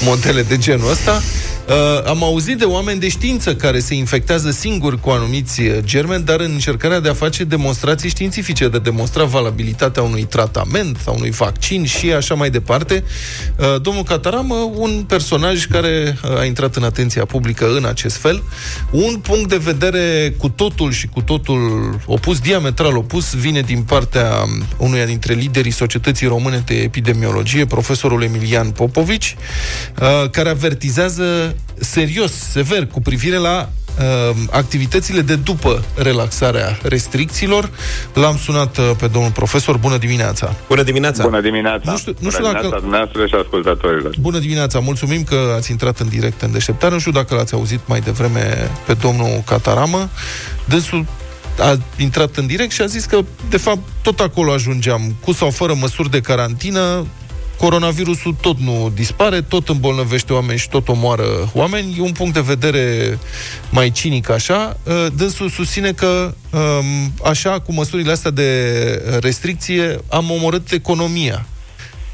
[0.03, 1.21] modele de genul ăsta.
[1.69, 6.23] Uh, am auzit de oameni de știință care se infectează singuri cu anumiți uh, germeni,
[6.23, 11.12] dar în încercarea de a face demonstrații științifice, de a demonstra valabilitatea unui tratament, a
[11.12, 13.04] unui vaccin și așa mai departe.
[13.58, 18.43] Uh, domnul Cataramă, un personaj care uh, a intrat în atenția publică în acest fel,
[18.91, 21.60] un punct de vedere cu totul și cu totul
[22.06, 24.43] opus, diametral opus, vine din partea
[24.78, 29.36] unuia dintre liderii Societății Române de Epidemiologie, profesorul Emilian Popovici,
[30.02, 37.70] uh, care avertizează serios, sever, cu privire la uh, activitățile de după relaxarea restricțiilor.
[38.13, 39.78] L-am sunat uh, pe domnul profesor.
[39.78, 40.56] Bună dimineața!
[40.68, 41.24] Bună dimineața!
[41.24, 41.92] Bună dimineața!
[41.92, 44.16] Nu știu- nu Bună știu dacă- dimineața dumneavoastră și ascultătorilor.
[44.20, 44.80] Bună dimineața!
[44.80, 46.94] Mulțumim că ați intrat în direct în deșteptare.
[46.94, 50.10] Nu știu dacă l-ați auzit mai devreme pe domnul Cataramă.
[50.66, 51.06] Dânsul
[51.60, 55.50] a intrat în direct și a zis că, de fapt, tot acolo ajungeam, cu sau
[55.50, 57.06] fără măsuri de carantină,
[57.58, 61.96] coronavirusul tot nu dispare, tot îmbolnăvește oameni și tot omoară oameni.
[61.98, 63.18] E un punct de vedere
[63.70, 64.78] mai cinic așa.
[64.84, 71.46] Uh, Dânsul susține că um, așa, cu măsurile astea de restricție, am omorât economia.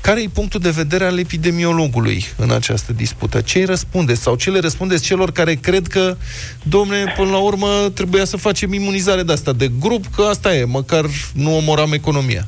[0.02, 3.42] Care e punctul de vedere al epidemiologului în această dispută?
[3.42, 6.18] Ce îi răspundeți sau ce le răspundeți celor care cred că,
[6.64, 10.64] domne, până la urmă trebuia să facem imunizare de asta de grup, că asta e,
[10.64, 12.48] măcar nu omoram economia?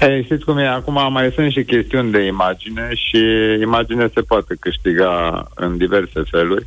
[0.00, 3.22] Ei, știți cum e, acum mai sunt și chestiuni de imagine și
[3.60, 6.66] imagine se poate câștiga în diverse feluri,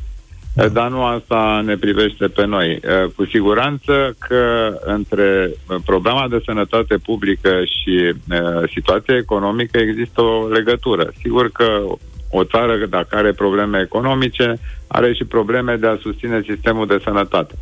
[0.54, 0.68] da.
[0.68, 2.72] dar nu asta ne privește pe noi.
[2.72, 5.52] Eh, Cu siguranță că între
[5.86, 11.12] problema de sănătate publică și uh, situația economică există o legătură.
[11.22, 11.84] Sigur că
[12.32, 17.54] o țară, dacă are probleme economice, are și probleme de a susține sistemul de sănătate.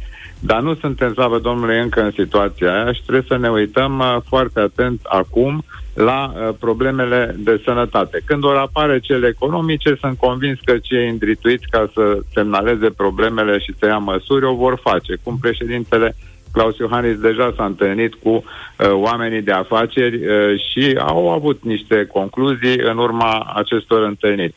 [0.45, 4.17] Dar nu suntem, slavă Domnului, încă în situația aia și trebuie să ne uităm uh,
[4.27, 8.21] foarte atent acum la uh, problemele de sănătate.
[8.25, 13.73] Când vor apare cele economice, sunt convins că cei îndrituiți ca să semnaleze problemele și
[13.79, 16.15] să ia măsuri o vor face, cum președintele
[16.51, 18.43] Claus Iohannis deja s-a întâlnit cu uh,
[18.87, 24.53] oamenii de afaceri uh, și au avut niște concluzii în urma acestor întâlniri.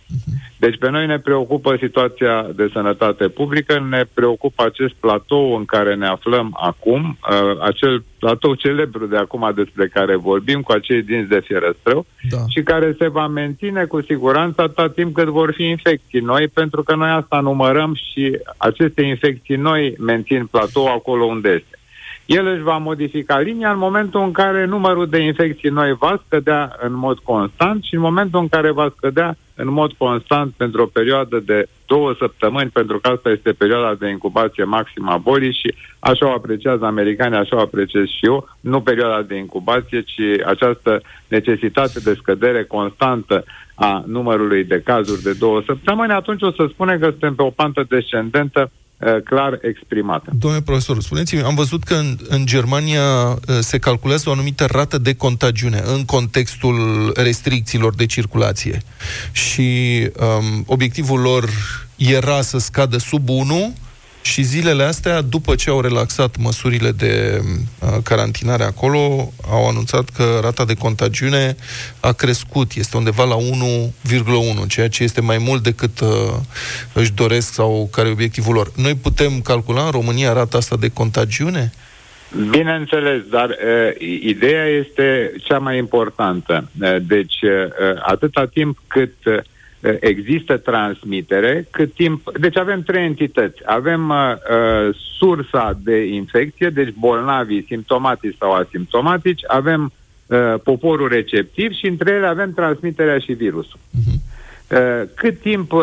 [0.58, 5.94] Deci pe noi ne preocupă situația de sănătate publică, ne preocupă acest platou în care
[5.94, 11.28] ne aflăm acum, uh, acel platou celebru de acum despre care vorbim, cu acei dinți
[11.28, 12.38] de fierăstrău, Da.
[12.48, 16.82] și care se va menține cu siguranță atât timp cât vor fi infecții noi, pentru
[16.82, 21.78] că noi asta numărăm și aceste infecții noi mențin platou acolo unde este.
[22.26, 26.76] El își va modifica linia în momentul în care numărul de infecții noi va scădea
[26.80, 30.86] în mod constant și în momentul în care va scădea în mod constant pentru o
[30.86, 35.74] perioadă de două săptămâni, pentru că asta este perioada de incubație maximă a bolii și
[35.98, 41.00] așa o apreciază americanii, așa o apreciez și eu, nu perioada de incubație, ci această
[41.28, 46.96] necesitate de scădere constantă a numărului de cazuri de două săptămâni, atunci o să spune
[46.98, 48.85] că suntem pe o pantă descendentă uh,
[49.24, 50.30] clar exprimată.
[50.38, 54.98] Domnule profesor, spuneți-mi, am văzut că în, în Germania uh, se calculează o anumită rată
[54.98, 58.82] de contagiune în contextul restricțiilor de circulație.
[59.32, 61.50] Și um, obiectivul lor
[61.96, 63.74] era să scadă sub 1
[64.26, 70.38] și zilele astea, după ce au relaxat măsurile de uh, carantinare acolo, au anunțat că
[70.42, 71.56] rata de contagiune
[72.00, 73.36] a crescut, este undeva la
[74.62, 76.08] 1,1, ceea ce este mai mult decât uh,
[76.92, 78.72] își doresc sau care e obiectivul lor.
[78.76, 81.72] Noi putem calcula în România rata asta de contagiune?
[82.50, 86.70] Bineînțeles, dar uh, ideea este cea mai importantă.
[86.80, 89.38] Uh, deci, uh, atâta timp cât uh,
[89.80, 92.38] există transmitere, cât timp...
[92.38, 93.60] Deci avem trei entități.
[93.64, 99.92] Avem uh, uh, sursa de infecție, deci bolnavii simptomatici sau asimptomatici, avem
[100.26, 103.78] uh, poporul receptiv și între ele avem transmiterea și virusul.
[104.70, 105.82] Uh, cât timp uh,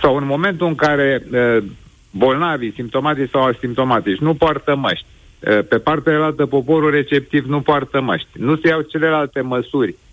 [0.00, 1.64] sau în momentul în care uh,
[2.10, 5.06] bolnavii simptomatici sau asimptomatici nu poartă măști,
[5.40, 10.11] uh, pe partea cealaltă poporul receptiv nu poartă măști, nu se iau celelalte măsuri uh,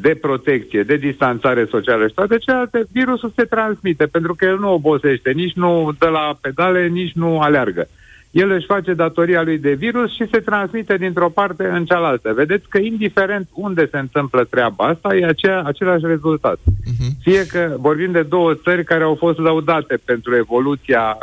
[0.00, 4.72] de protecție, de distanțare socială și toate celelalte, virusul se transmite, pentru că el nu
[4.72, 7.88] obosește, nici nu dă la pedale, nici nu aleargă.
[8.30, 12.32] El își face datoria lui de virus și se transmite dintr-o parte în cealaltă.
[12.32, 16.58] Vedeți că indiferent unde se întâmplă treaba asta, e acea, același rezultat.
[16.58, 17.22] Uh-huh.
[17.22, 21.18] Fie că vorbim de două țări care au fost lăudate pentru evoluția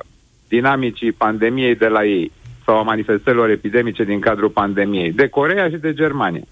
[0.48, 2.32] dinamicii pandemiei de la ei
[2.66, 6.44] sau a manifestărilor epidemice din cadrul pandemiei, de Corea și de Germania.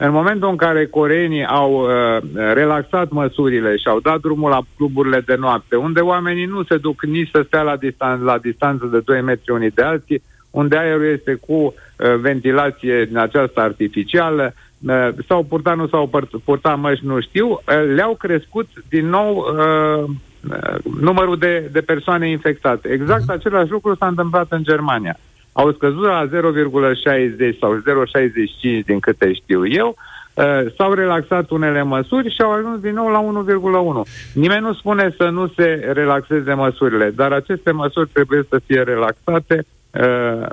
[0.00, 2.22] În momentul în care coreenii au uh,
[2.54, 7.02] relaxat măsurile și au dat drumul la cluburile de noapte, unde oamenii nu se duc
[7.04, 11.04] nici să stea la, distan- la distanță de 2 metri unii de alții, unde aerul
[11.06, 11.72] este cu uh,
[12.20, 14.54] ventilație din aceasta artificială,
[14.88, 17.58] uh, s-au purtat, nu s-au păr- purtat măști, nu știu, uh,
[17.94, 20.04] le-au crescut din nou uh,
[20.50, 22.88] uh, numărul de, de persoane infectate.
[22.88, 23.30] Exact Mhm.
[23.30, 25.16] același lucru s-a întâmplat în Germania.
[25.60, 29.94] Au scăzut la 0,60 sau 0,65 din câte știu eu,
[30.34, 30.44] uh,
[30.76, 34.02] s-au relaxat unele măsuri și au ajuns din nou la 1,1.
[34.32, 39.64] Nimeni nu spune să nu se relaxeze măsurile, dar aceste măsuri trebuie să fie relaxate
[39.90, 40.46] uh,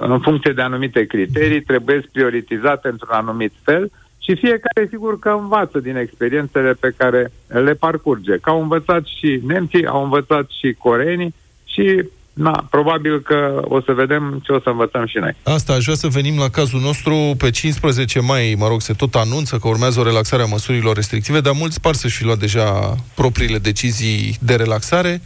[0.00, 5.78] în funcție de anumite criterii, trebuie prioritizate într-un anumit fel și fiecare sigur că învață
[5.78, 8.36] din experiențele pe care le parcurge.
[8.36, 11.34] Că au învățat și nemții, au învățat și coreenii
[11.64, 12.04] și
[12.40, 15.36] na, probabil că o să vedem ce o să învățăm și noi.
[15.42, 17.34] Asta aș vrea să venim la cazul nostru.
[17.38, 21.40] Pe 15 mai, mă rog, se tot anunță că urmează o relaxare a măsurilor restrictive,
[21.40, 25.20] dar mulți par să-și fi luat deja propriile decizii de relaxare.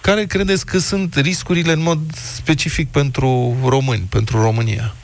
[0.00, 4.94] Care credeți că sunt riscurile în mod specific pentru români, pentru România?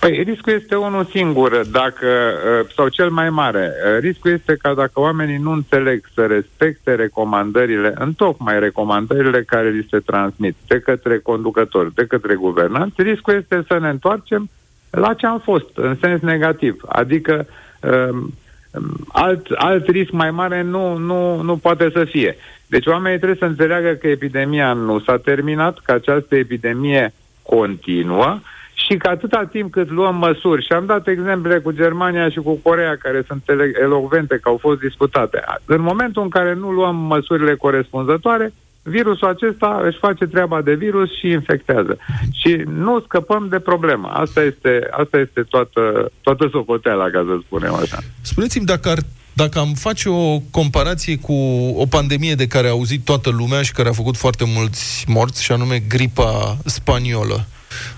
[0.00, 3.72] Păi riscul este unul singur, dacă, uh, sau cel mai mare.
[3.84, 9.86] Uh, Riscul este ca dacă oamenii nu înțeleg să respecte recomandările, întocmai recomandările care li
[9.90, 14.50] se transmit de către conducători, de către guvernanți, riscul este să ne întoarcem
[14.90, 16.82] la ce am fost, în sens negativ.
[16.88, 17.46] Adică
[17.80, 18.34] um,
[19.08, 22.36] alt, alt risc mai mare nu, nu, nu poate să fie.
[22.66, 28.38] Deci oamenii trebuie să înțeleagă că epidemia nu s-a terminat, că această epidemie continuă
[28.86, 32.52] și că atâta timp cât luăm măsuri, și am dat exemple cu Germania și cu
[32.62, 36.96] Corea, care sunt ele- elocvente, că au fost discutate, în momentul în care nu luăm
[36.96, 41.96] măsurile corespunzătoare, virusul acesta își face treaba de virus și infectează.
[42.32, 44.08] Și nu scăpăm de problemă.
[44.08, 47.98] Asta este, asta este toată, toată socoteala, ca să spunem așa.
[48.20, 48.98] Spuneți-mi dacă ar
[49.32, 51.32] dacă am face o comparație cu
[51.76, 55.44] o pandemie de care a auzit toată lumea și care a făcut foarte mulți morți,
[55.44, 57.46] și anume gripa spaniolă,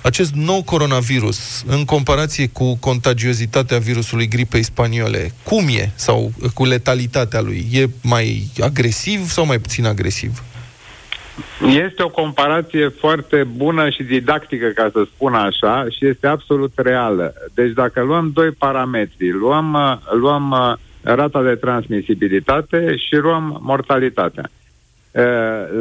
[0.02, 5.92] acest nou coronavirus, în comparație cu contagiozitatea virusului gripei spaniole, cum e?
[5.94, 7.66] Sau cu letalitatea lui?
[7.72, 10.42] E mai agresiv sau mai puțin agresiv?
[11.66, 17.34] Este o comparație foarte bună și didactică, ca să spun așa, și este absolut reală.
[17.54, 24.50] Deci dacă luăm doi parametri, luăm, uh, luăm uh, rata de transmisibilitate și luăm mortalitatea.
[25.14, 25.22] Uh,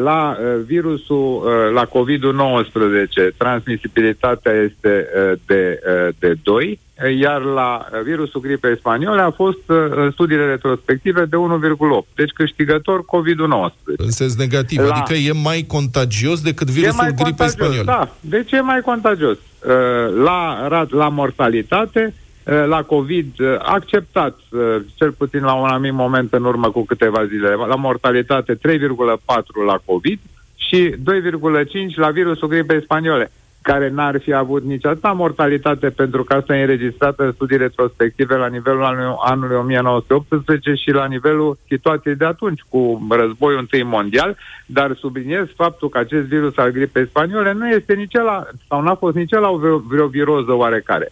[0.03, 6.79] La uh, virusul, uh, la COVID-19, transmisibilitatea este uh, de, uh, de 2,
[7.19, 12.15] iar la uh, virusul gripei spaniole a fost uh, în studiile retrospective de 1,8.
[12.15, 13.73] Deci câștigător COVID-19.
[13.97, 14.79] În sens negativ.
[14.79, 17.83] La- Adică e mai contagios decât virusul e mai gripei contagios, spaniole.
[17.85, 19.37] Da, deci e mai contagios.
[19.37, 25.67] Uh, La, rat- la mortalitate, uh, la COVID, uh, acceptat, uh, cel puțin la un
[25.67, 30.19] anumit moment în urmă cu câteva zile, la mortalitate 3,4 la COVID
[30.56, 36.34] și 2,5 la virusul gripei spaniole care n-ar fi avut nici atâta mortalitate pentru că
[36.34, 42.15] asta e înregistrată în studii retrospective la nivelul anului, anului 1918 și la nivelul situației
[42.15, 47.54] de atunci cu războiul întâi mondial, dar subliniez faptul că acest virus al gripei spaniole
[47.54, 51.12] nu este nici la sau n-a fost nici la vreo, vreo viroză oarecare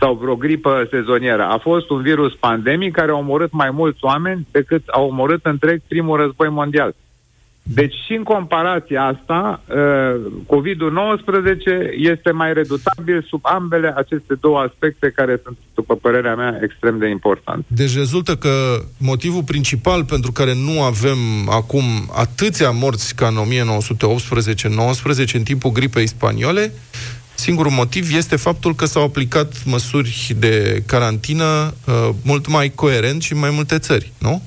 [0.00, 1.42] sau vreo gripă sezonieră.
[1.42, 5.80] A fost un virus pandemic care a omorât mai mulți oameni decât a omorât întreg
[5.88, 6.94] primul război mondial.
[7.66, 15.12] Deci și în comparația asta, uh, COVID-19 este mai redutabil sub ambele aceste două aspecte
[15.14, 17.64] care sunt, după părerea mea, extrem de importante.
[17.66, 18.48] Deci rezultă că
[18.98, 21.18] motivul principal pentru care nu avem
[21.50, 23.36] acum atâția morți ca în
[25.30, 26.72] 1918-19 în timpul gripei spaniole,
[27.34, 33.32] singurul motiv este faptul că s-au aplicat măsuri de carantină uh, mult mai coerent și
[33.32, 34.42] în mai multe țări, nu?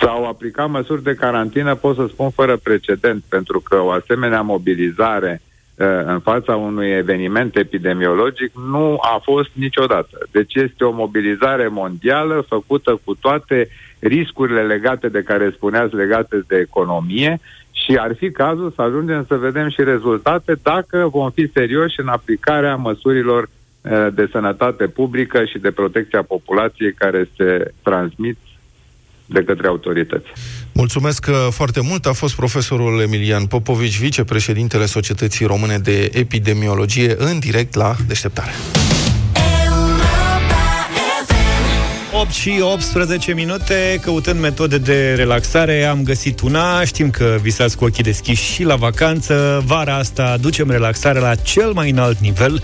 [0.00, 5.42] S-au aplicat măsuri de carantină, pot să spun, fără precedent, pentru că o asemenea mobilizare
[5.74, 10.18] uh, în fața unui eveniment epidemiologic nu a fost niciodată.
[10.30, 16.56] Deci este o mobilizare mondială făcută cu toate riscurile legate de care spuneați legate de
[16.56, 17.40] economie
[17.72, 22.08] și ar fi cazul să ajungem să vedem și rezultate dacă vom fi serioși în
[22.08, 28.38] aplicarea măsurilor uh, de sănătate publică și de protecție a populației care se transmit
[29.26, 30.26] de către autorități.
[30.72, 32.06] Mulțumesc uh, foarte mult.
[32.06, 38.52] A fost profesorul Emilian Popovici, vicepreședintele Societății Române de Epidemiologie, în direct la deșteptare.
[42.22, 46.84] 8 și 18 minute, căutând metode de relaxare, am găsit una.
[46.84, 49.62] Știm că visați cu ochii deschiși și la vacanță.
[49.66, 52.62] Vara asta ducem relaxare la cel mai înalt nivel.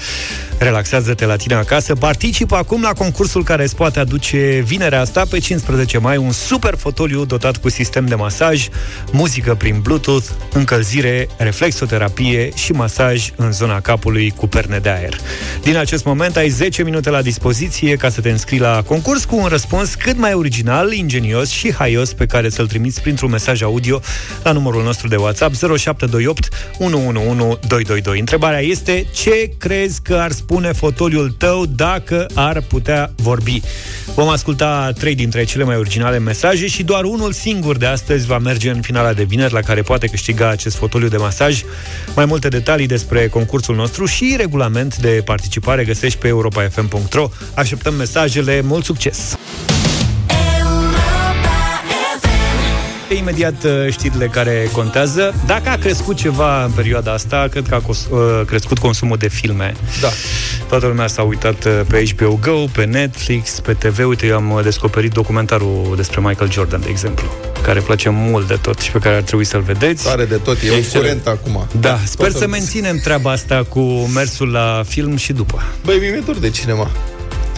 [0.58, 1.94] Relaxează-te la tine acasă.
[1.94, 6.74] Participă acum la concursul care îți poate aduce vinerea asta, pe 15 mai, un super
[6.76, 8.68] fotoliu dotat cu sistem de masaj,
[9.12, 15.16] muzică prin Bluetooth, încălzire, reflexoterapie și masaj în zona capului cu perne de aer.
[15.62, 19.36] Din acest moment ai 10 minute la dispoziție ca să te înscrii la concurs cu
[19.36, 24.00] un răspuns cât mai original, ingenios și haios pe care să-l trimiți printr-un mesaj audio
[24.42, 28.18] la numărul nostru de WhatsApp 0728 111 222.
[28.18, 33.62] Întrebarea este ce crezi că ar spune fotoliul tău dacă ar putea vorbi?
[34.14, 38.38] Vom asculta trei dintre cele mai originale mesaje și doar unul singur de astăzi va
[38.38, 41.62] merge în finala de vineri la care poate câștiga acest fotoliu de masaj.
[42.14, 47.28] Mai multe detalii despre concursul nostru și regulament de participare găsești pe europafm.ro.
[47.54, 48.60] Așteptăm mesajele.
[48.60, 49.37] Mult succes!
[53.18, 55.34] Imediat uh, știrile care contează.
[55.46, 59.28] Dacă a crescut ceva în perioada asta, cred că a cos- uh, crescut consumul de
[59.28, 59.74] filme.
[60.00, 60.08] Da.
[60.68, 64.06] Toată lumea s-a uitat uh, pe HBO Go, pe Netflix, pe TV.
[64.06, 67.24] Uite, eu am uh, descoperit documentarul despre Michael Jordan, de exemplu.
[67.62, 70.04] care place mult de tot și pe care ar trebui să-l vedeți.
[70.04, 70.90] Tare de tot, e Excelent.
[70.92, 71.66] curent acum.
[71.80, 73.80] Da, sper Toată- să menținem treaba asta cu
[74.14, 75.62] mersul la film și după.
[75.84, 76.90] Băi, mi-e dor de cinema.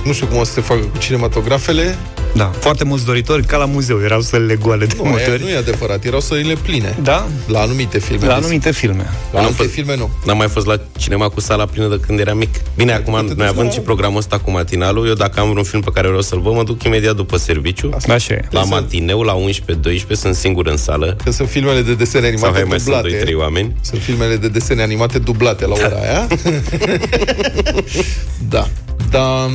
[0.04, 1.98] Nu știu cum o să se facă cu cinematografele.
[2.34, 5.42] Da, foarte mulți doritori, ca la muzeu, erau sălile goale de Nu, multe e, ori.
[5.42, 6.96] nu e adevărat, erau sările pline.
[7.02, 7.26] Da?
[7.46, 8.26] La anumite filme.
[8.26, 8.44] La desigur.
[8.44, 9.02] anumite filme.
[9.02, 10.10] La N-am anumite fost- filme nu.
[10.26, 12.54] N-am mai fost la cinema cu sala plină de când eram mic.
[12.76, 15.50] Bine, acum, te noi duci având la- și programul ăsta cu matinalul, eu dacă am
[15.50, 17.90] vreun film pe care vreau să-l văd, mă duc imediat după serviciu.
[18.08, 18.44] Așa e.
[18.50, 21.16] La matineu, la 11-12, sunt singur în sală.
[21.24, 23.24] Că sunt filmele de desene Sau animate hai mai sunt dublate.
[23.24, 23.74] 2-3 oameni.
[23.80, 26.26] Sunt filmele de desene animate dublate la ora aia.
[28.48, 28.68] da.
[29.10, 29.50] Da,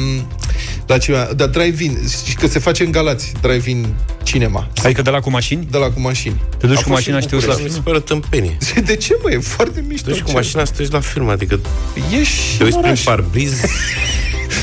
[0.87, 1.97] la cineva, da, drive-in,
[2.27, 3.85] și că se face în Galați, drive-in
[4.23, 4.67] cinema.
[4.83, 5.67] Adică de la cu mașini?
[5.71, 6.41] De la cu mașini.
[6.57, 7.77] Te duci A cu fost și mașina în și te uiți la București.
[7.77, 8.57] Mi se pare o tâmpenie.
[8.91, 9.31] De ce, mă?
[9.31, 10.05] E foarte mișto.
[10.05, 10.33] Te duci cu Ce?
[10.35, 11.59] mașina să te uiți la film, adică
[12.19, 13.03] Ești te uiți în prin oraș.
[13.03, 13.53] parbriz.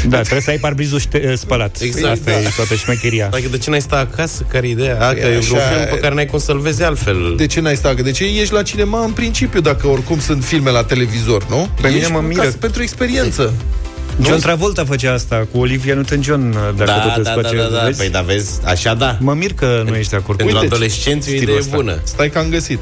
[0.09, 1.81] Da, trebuie să ai parbrizul ște- spălat.
[1.81, 2.39] Exact, Asta da.
[2.39, 3.29] e toată șmecheria.
[3.33, 4.45] Adică de ce n-ai sta acasă?
[4.49, 4.95] Care e ideea?
[5.01, 5.85] A, că Păi e un așa film e.
[5.85, 7.35] pe care n-ai cum să-l vezi altfel.
[7.37, 8.01] De ce n-ai stat?
[8.01, 11.69] De ce ești la cinema în principiu, dacă oricum sunt filme la televizor, nu?
[11.81, 12.43] Pe mine Ești mă în miră.
[12.43, 13.53] casă pentru experiență.
[14.23, 17.63] John Travolta făcea asta cu Olivia Newton-John, dacă da, tot îți da, da, place, da,
[17.63, 17.85] da.
[17.85, 17.99] vezi?
[17.99, 19.17] Păi da, vezi, așa da.
[19.21, 21.59] Mă mir că nu ești de acord cu Pentru Uite, adolescenți e o stilul idee
[21.59, 21.77] ăsta.
[21.77, 21.99] bună.
[22.05, 22.79] Stai că am găsit.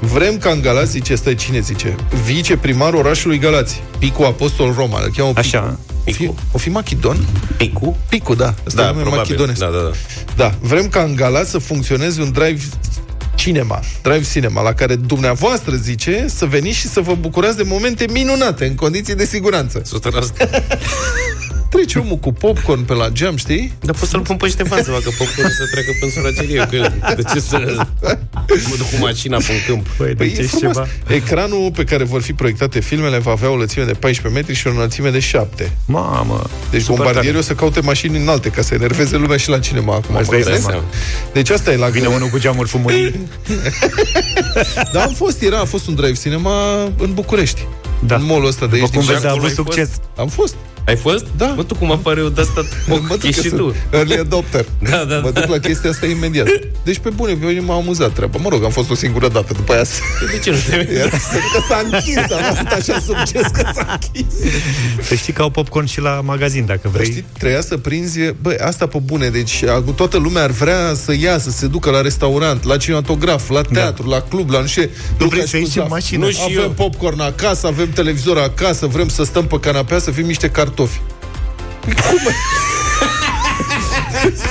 [0.00, 1.94] Vrem ca în Galați, zice, stai, cine zice?
[2.24, 5.38] Viceprimarul orașului Galați, Picu Apostol Roma, îl cheamă Picu.
[5.38, 5.78] Așa.
[6.06, 7.16] O fi, o fi Machidon?
[7.56, 7.96] Picu?
[8.08, 8.46] Picu, da.
[8.66, 9.16] Asta Da, e nume probabil.
[9.18, 9.58] machidonesc.
[9.60, 9.90] Da, da, da.
[10.36, 12.62] Da, vrem ca în Galați să funcționeze un drive
[13.40, 18.04] cinema, drive cinema, la care dumneavoastră zice să veniți și să vă bucurați de momente
[18.12, 19.82] minunate, în condiții de siguranță.
[19.82, 19.84] 100%.
[21.70, 23.72] Trece omul cu popcorn pe la geam, știi?
[23.80, 27.14] Dar poți să-l pun pe Ștefan să facă popcorn să treacă până suragerie cu el.
[27.16, 27.86] De ce să
[28.46, 29.86] mă duc cu mașina pe un câmp?
[29.96, 30.74] Păi, Păi deci e e frumos.
[30.74, 30.86] ceva.
[31.08, 34.66] Ecranul pe care vor fi proiectate filmele va avea o lățime de 14 metri și
[34.66, 35.72] o înălțime de 7.
[35.86, 36.42] Mamă.
[36.70, 37.38] Deci super bombardierii tare.
[37.38, 40.16] o să caute mașini înalte ca să enerveze lumea și la cinema acum.
[40.16, 40.64] Asta mă e gândesc.
[40.64, 40.84] seama.
[41.32, 43.14] Deci asta e la Vine unul cu geamuri fumării.
[44.92, 47.66] Da, am fost, era, a fost un drive cinema în București.
[48.06, 48.14] Da.
[48.14, 49.66] În mall-ul ăsta de După aici cum din vezi, a acolo avut ai fost?
[49.76, 49.90] succes.
[50.16, 50.54] Am fost.
[50.86, 51.24] Ai fost?
[51.36, 51.46] Da.
[51.46, 53.74] Mă, tu cum apare eu de asta Mă ochi duc că și sunt tu.
[53.90, 54.64] Early adopter.
[54.90, 55.40] Da, da, Mă da.
[55.40, 56.46] duc la chestia asta imediat.
[56.84, 58.38] Deci, pe bune, pe mine m-a amuzat treaba.
[58.42, 59.82] Mă rog, am fost o singură dată, după aia
[60.32, 64.32] De ce nu te Era că s-a închis, am fost așa succes că s-a închis.
[65.02, 67.06] Să știi că au popcorn și la magazin, dacă Dar vrei.
[67.10, 71.14] știi, treia să prinzi, bă, asta pe bune, deci a- toată lumea ar vrea să
[71.20, 74.82] iasă, să se ducă la restaurant, la cinematograf, la teatru, la club, la nu știu
[74.82, 74.88] ce.
[75.16, 75.90] Tu Nu vrei ca să și ieși cu în Zaf.
[75.90, 76.24] mașină.
[76.24, 76.70] Nu și avem eu.
[76.70, 81.00] popcorn acasă, avem televizor acasă, vrem să stăm pe canapea, să fim niște cartofi.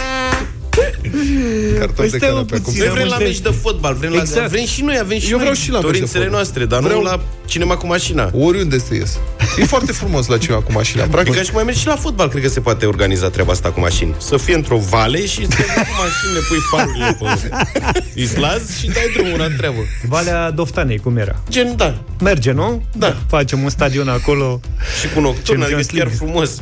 [1.79, 2.79] Cartofi Păi de stai, mă, canapea, cum puțin.
[2.79, 4.49] se Noi vrem la multe- meci de fotbal, vrem, la, Exact.
[4.49, 6.39] vrem și noi, avem și Eu noi vreau și la meci de dorințele fotbal.
[6.39, 8.29] noastre, dar Vreau- nu la cinema cu mașina.
[8.33, 9.17] Oriunde să ies.
[9.57, 11.03] E foarte frumos la cineva cu mașina.
[11.03, 13.71] Practic, Adică și mai mergi și la fotbal, cred că se poate organiza treaba asta
[13.71, 14.15] cu mașini.
[14.17, 18.87] Să fie într-o vale și să te duci cu mașinile, pui farurile pe islaz și
[18.87, 19.77] dai drumul la treabă.
[20.07, 21.43] Valea Doftanei, cum era?
[21.49, 21.95] Gen, da.
[22.21, 22.83] Merge, nu?
[22.97, 23.15] Da.
[23.27, 24.59] Facem un stadion acolo.
[25.01, 26.15] Și cu nocturn, adică Champions e chiar League.
[26.27, 26.61] frumos.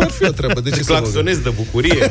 [0.00, 0.60] ar fi o treabă.
[0.60, 2.10] De ce Și să vă claxonezi de bucurie.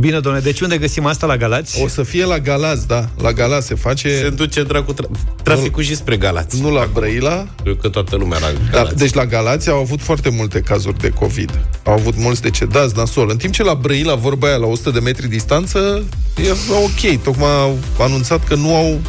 [0.00, 1.82] Bine, domnule, deci unde găsim asta la Galați?
[1.82, 3.08] O să fie la Galați, da.
[3.22, 6.60] La Galați se face, Se duce dracu tra- traficul și spre Galați.
[6.60, 7.46] nu la Brăila.
[7.62, 8.96] Cred că toată lumea la Da, Galați.
[8.96, 11.58] deci la Galați au avut foarte multe cazuri de COVID.
[11.84, 13.30] Au avut mulți decedați, nasol.
[13.30, 16.02] În timp ce la Brăila, vorba aia, la 100 de metri distanță,
[16.36, 16.50] e
[16.84, 17.22] ok.
[17.22, 19.00] Tocmai au anunțat că nu au...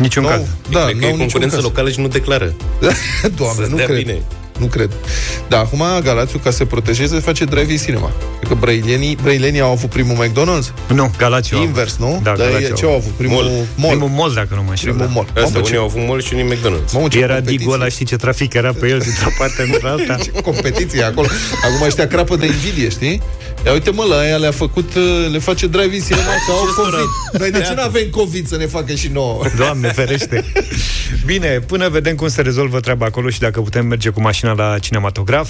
[0.00, 0.38] Niciun nu caz.
[0.38, 1.64] au da, cred că nu e au niciun concurență caz.
[1.64, 2.54] locală și nu declară.
[3.36, 3.96] Doamne, Să-ți nu dea cred.
[4.04, 4.22] bine.
[4.58, 4.90] Nu cred.
[5.48, 8.12] Da, acum Galațiu, ca să se protejeze, face drive-in cinema.
[8.38, 10.72] Cred că brăilenii, brăilenii au avut primul McDonald's?
[10.94, 11.64] Nu, Galați eu am.
[11.64, 12.20] Invers, nu?
[12.22, 13.00] Da, Dar Galați e- ce eu au am.
[13.00, 13.12] avut?
[13.12, 13.66] Primul Mall.
[13.76, 13.96] mall.
[13.96, 14.90] Primul mall, dacă nu mă înșel.
[14.92, 15.12] Primul da.
[15.12, 15.26] mall.
[15.28, 16.92] Asta, Mamă, unii ce, au avut mall și unii McDonald's.
[16.92, 17.56] mamă, ce Era competiție.
[17.58, 20.14] Digo ăla, știi ce trafic era pe el dintr-o parte într-alta.
[20.24, 21.26] Ce competiție acolo.
[21.64, 23.22] Acum ăștia crapă de invidie, știi?
[23.66, 27.08] Ia uite mă, la aia le-a făcut, uh, le face drive-in cinema că au COVID.
[27.38, 29.44] Noi de ce nu avem COVID să ne facă și nouă?
[29.56, 30.44] Doamne, ferește.
[31.26, 34.78] Bine, până vedem cum se rezolvă treaba acolo și dacă putem merge cu mașina la
[34.78, 35.48] cinematograf.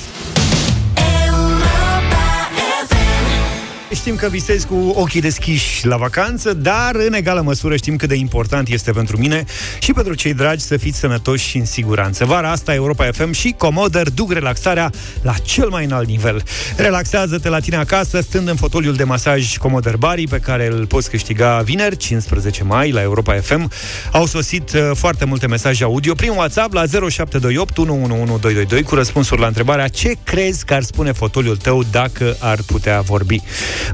[3.97, 8.15] Știm că visezi cu ochii deschiși la vacanță, dar în egală măsură știm cât de
[8.15, 9.45] important este pentru mine
[9.79, 12.25] și pentru cei dragi să fiți sănătoși și în siguranță.
[12.25, 14.91] Vara asta Europa FM și Comoder duc relaxarea
[15.23, 16.43] la cel mai înalt nivel.
[16.77, 21.11] Relaxează-te la tine acasă stând în fotoliul de masaj Comoder Bari pe care îl poți
[21.11, 23.71] câștiga vineri, 15 mai, la Europa FM.
[24.13, 29.47] Au sosit uh, foarte multe mesaje audio prin WhatsApp la 0728 111222 cu răspunsuri la
[29.47, 33.43] întrebarea ce crezi că ar spune fotoliul tău dacă ar putea vorbi.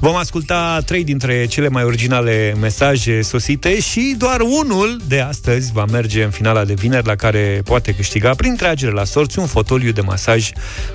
[0.01, 5.85] Vom asculta trei dintre cele mai originale mesaje sosite și doar unul de astăzi va
[5.91, 9.93] merge în finala de vineri la care poate câștiga prin tragere la sorți un fotoliu
[9.93, 10.51] de masaj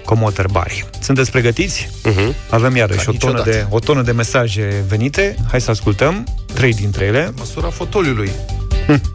[0.06, 0.86] Comoter Bari.
[1.02, 1.90] Sunteți pregătiți?
[2.06, 2.50] Uh-huh.
[2.50, 3.66] Avem iarăși Ca o tonă, niciodată.
[3.70, 5.36] de, o tonă de mesaje venite.
[5.50, 7.32] Hai să ascultăm trei dintre ele.
[7.38, 8.32] Măsura fotoliului.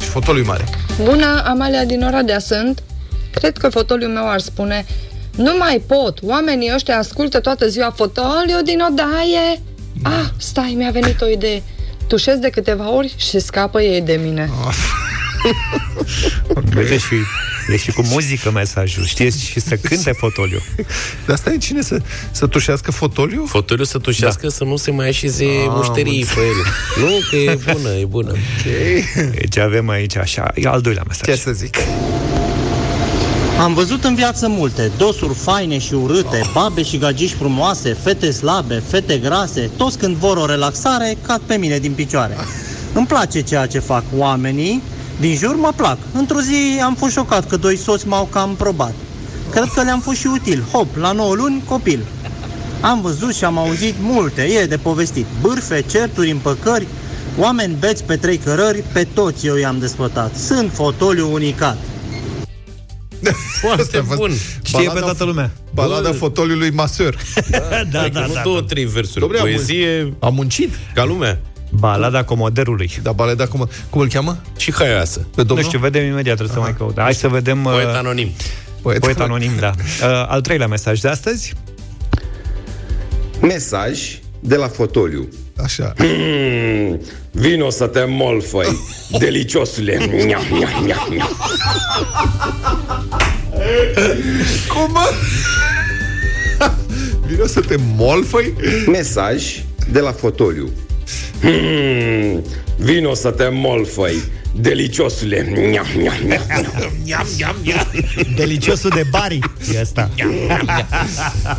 [0.02, 0.64] și fotoliu mare.
[1.02, 2.82] Bună, Amalia din Oradea sunt.
[3.34, 4.84] Cred că fotoliul meu ar spune
[5.36, 9.60] Nu mai pot, oamenii ăștia ascultă toată ziua fotoliu din odaie
[10.02, 11.62] Ah, stai, mi-a venit o idee
[12.06, 14.50] Tușez de câteva ori și scapă ei de mine
[16.74, 17.14] Vede și,
[17.72, 19.04] e și cu muzică mesajul.
[19.04, 20.60] Știți și să cânte fotoliu.
[21.26, 21.98] Dar stai, cine să,
[22.30, 23.44] să tușească fotoliu?
[23.46, 26.64] Fotoliu să tușească să nu se mai așeze mușterii pe el.
[27.04, 28.32] Nu, că e bună, e bună.
[29.34, 30.52] Deci avem aici așa.
[30.54, 31.34] E al doilea mesaj.
[31.34, 31.76] Ce să zic?
[33.60, 38.82] Am văzut în viață multe, dosuri faine și urâte, babe și gagici frumoase, fete slabe,
[38.88, 42.36] fete grase, toți când vor o relaxare, cad pe mine din picioare.
[42.92, 44.82] Îmi place ceea ce fac oamenii,
[45.20, 45.98] din jur mă plac.
[46.12, 48.94] Într-o zi am fost șocat că doi soți m-au cam probat.
[49.50, 50.64] Cred că le-am fost și util.
[50.72, 52.04] Hop, la 9 luni, copil.
[52.80, 55.26] Am văzut și am auzit multe, e de povestit.
[55.40, 56.86] Bârfe, certuri, împăcări,
[57.38, 60.36] oameni beți pe trei cărări, pe toți eu i-am despătat.
[60.36, 61.76] Sunt fotoliu unicat.
[63.60, 64.30] Foarte Asta a fost bun.
[64.64, 65.50] Știe balada- pe toată lumea.
[65.74, 66.14] Balada Bă.
[66.16, 67.16] fotoliului maseur.
[67.90, 69.24] da, Adică nu două, trei versuri.
[69.26, 70.74] Dom'le, am Poezie A muncit.
[70.94, 71.40] ca lumea.
[71.70, 72.90] Balada comoderului.
[73.02, 74.38] Da, balada, cum, cum îl cheamă?
[74.56, 75.18] Și haioasă.
[75.18, 75.66] Pe Nu domnul?
[75.66, 76.98] știu, vedem imediat, trebuie să mai căut.
[77.00, 77.64] Hai să vedem...
[77.64, 78.30] uh, Poet anonim.
[78.82, 79.70] Poet, Poet anonim, da.
[80.02, 81.54] Uh, al treilea mesaj de astăzi.
[83.40, 84.00] Mesaj
[84.40, 85.28] de la fotoliu.
[85.56, 85.92] Așa.
[85.98, 87.00] Mm,
[87.42, 88.78] vino să te molfăi,
[89.18, 89.96] deliciosule.
[89.96, 91.28] Nya, nya, nya, nya.
[94.68, 95.10] Cum, mă?
[97.26, 98.54] Vino să te molfăi?
[98.86, 100.70] Mesaj de la fotoliu.
[101.42, 102.42] Mm,
[102.86, 104.22] vino să te molfăi,
[104.54, 105.42] deliciosule.
[105.70, 106.12] Nya, nya,
[107.64, 107.86] nya.
[108.36, 109.38] Deliciosul de Bari.
[109.74, 110.10] E asta.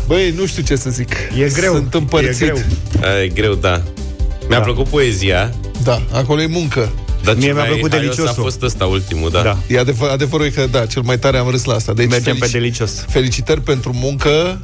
[0.07, 1.09] Băi, nu știu ce să zic.
[1.39, 1.73] E greu.
[1.73, 2.41] Sunt împărțit.
[2.41, 2.57] E greu.
[3.01, 3.81] A, E greu, da.
[4.49, 4.63] Mi-a Da.
[4.63, 6.91] plăcut poezia, Da, acolo e muncă.
[7.23, 8.39] dar Mie ce mi-a mai plăcut haios deliciosul.
[8.41, 9.41] a fost ăsta ultimul, da.
[9.41, 9.57] Da.
[9.67, 11.93] E adevăr, adevărul e că, da, cel mai tare am râs la asta.
[11.93, 13.05] Deci, Mergem pe felici- delicios.
[13.09, 14.59] Felicitări pentru muncă,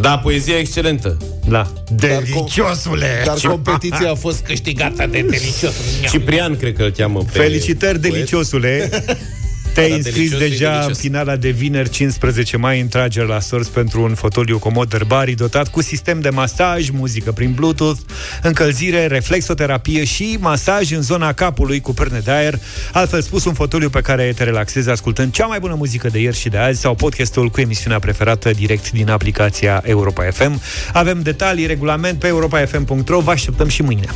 [0.00, 1.16] Da, poezia e excelentă.
[1.48, 1.72] Da.
[1.94, 3.22] Deliciosule!
[3.24, 5.74] dar competiția a fost Câștigată de delicios.
[6.10, 8.12] Ciprian, cred că îl cheamă pe Felicitări, poet.
[8.12, 8.90] deliciosule!
[9.74, 10.98] Te-ai Da, înscris delicios e deja în delicios.
[10.98, 15.68] finala de vineri 15 mai în trageri la sorți pentru un fotoliu Comoder Bari dotat
[15.68, 18.00] cu sistem de masaj, muzică prin Bluetooth,
[18.42, 22.58] încălzire, reflexoterapie și masaj în zona capului cu perne de aer.
[22.92, 26.36] Altfel spus, un fotoliu pe care te relaxezi ascultând cea mai bună muzică de ieri
[26.36, 30.60] și de azi sau podcastul cu emisiunea preferată direct din aplicația Europa FM.
[30.92, 33.20] Avem detalii, regulament pe europafm.ro.
[33.20, 34.06] Vă așteptăm și mâine.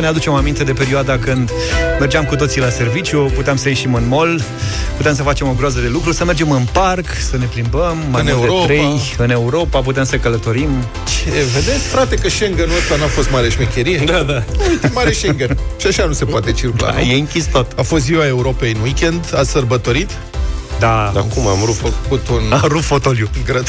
[0.00, 1.50] Ne aducem aminte de perioada când
[1.98, 4.42] mergeam cu toții la serviciu, puteam să ieșim în mall,
[4.96, 8.20] puteam să facem o groază de lucruri, să mergem în parc, să ne plimbăm, mai
[8.20, 8.66] În mult Europa.
[8.66, 10.68] de trei, în Europa, puteam să călătorim.
[11.04, 14.02] Ce, vedeți, frate, că Schengen-ul ăsta n-a fost mare șmecherie?
[14.06, 14.42] Da, da.
[14.68, 15.58] Uite, mare Schengen.
[15.80, 17.10] Și așa nu se poate circula, Da, nu?
[17.10, 17.72] e închis tot.
[17.76, 20.10] A fost ziua Europei în weekend, a sărbătorit,
[20.80, 21.78] Da, Dar cum am rupt?
[21.78, 23.28] făcut un a rupt fotoliu.
[23.44, 23.66] grăt.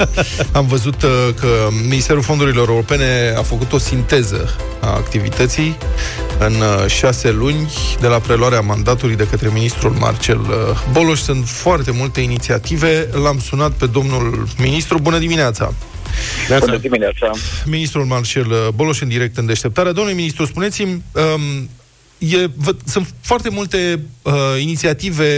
[0.52, 1.48] Am văzut uh, că
[1.82, 5.76] Ministerul Fondurilor Europene a făcut o sinteză a activității
[6.38, 7.68] în uh, șase luni
[8.00, 10.46] de la preluarea mandatului de către ministrul Marcel uh,
[10.92, 11.18] Boloș.
[11.20, 13.08] Sunt foarte multe inițiative.
[13.22, 14.98] L-am sunat pe domnul ministru.
[14.98, 15.72] Bună dimineața!
[16.48, 16.76] Neața.
[16.76, 17.30] dimineața.
[17.64, 19.92] Ministrul Marcel uh, Boloș în direct în deșteptarea.
[19.92, 21.68] Domnule ministru, spuneți-mi, um,
[22.30, 25.28] e, vă, sunt foarte multe uh, inițiative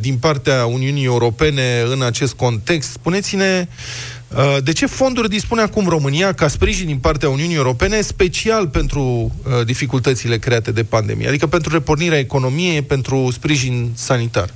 [0.00, 2.90] din partea Uniunii Europene în acest context.
[2.90, 3.68] Spuneți-ne
[4.36, 9.00] uh, de ce fonduri dispune acum România ca sprijin din partea Uniunii Europene, special pentru
[9.00, 14.48] uh, dificultățile create de pandemie, adică pentru repornirea economiei, pentru sprijin sanitar.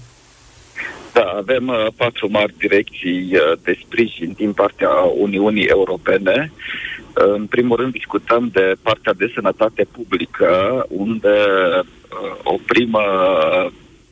[1.13, 6.53] Da, avem uh, patru mari direcții uh, de sprijin din partea Uniunii Europene.
[6.57, 11.37] Uh, în primul rând discutăm de partea de sănătate publică, unde
[11.69, 13.01] uh, o primă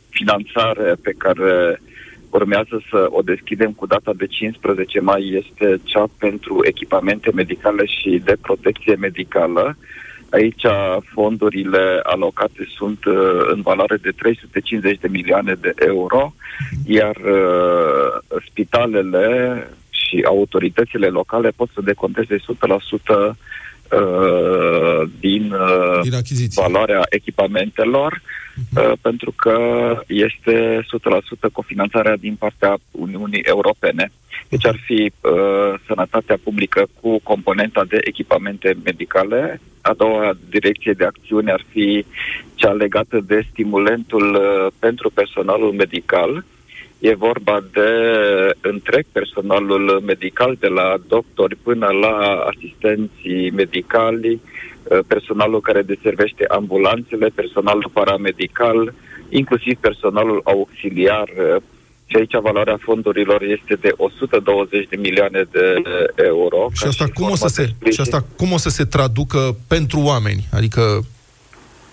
[0.09, 1.81] finanțare pe care
[2.31, 8.21] urmează să o deschidem cu data de 15 mai este cea pentru echipamente medicale și
[8.25, 9.77] de protecție medicală.
[10.31, 10.67] Aici
[11.15, 13.15] fondurile alocate sunt uh,
[13.53, 16.33] în valoare de 350 de milioane de euro,
[16.87, 19.27] iar uh, spitalele
[20.09, 23.37] și autoritățile locale pot să deconteze 100%
[23.93, 26.63] uh, din, uh, Din achiziții.
[26.63, 28.21] valoarea echipamentelor,
[28.77, 29.57] uh, pentru că
[30.07, 34.11] este 100% cofinanțarea din partea Uniunii Europene.
[34.49, 39.61] Deci ar fi uh, sănătatea publică cu componenta de echipamente medicale.
[39.81, 42.05] A doua direcție de acțiune ar fi
[42.55, 46.45] cea legată de stimulentul uh, pentru personalul medical.
[46.99, 47.91] E vorba de
[48.61, 54.41] întreg personalul medical, de la doctori până la asistenții medicali,
[54.83, 58.95] uh, personalul care deservește ambulanțele, personalul paramedical,
[59.29, 61.29] inclusiv personalul auxiliar.
[61.29, 61.63] uh,
[62.07, 65.75] Și aici valoarea fondurilor este de 120 de milioane de
[66.15, 66.69] euro.
[66.73, 67.93] Și ca asta, cum o, să formă de se, sprijin.
[67.93, 70.45] și asta cum o să se traducă pentru oameni?
[70.53, 71.05] Adică,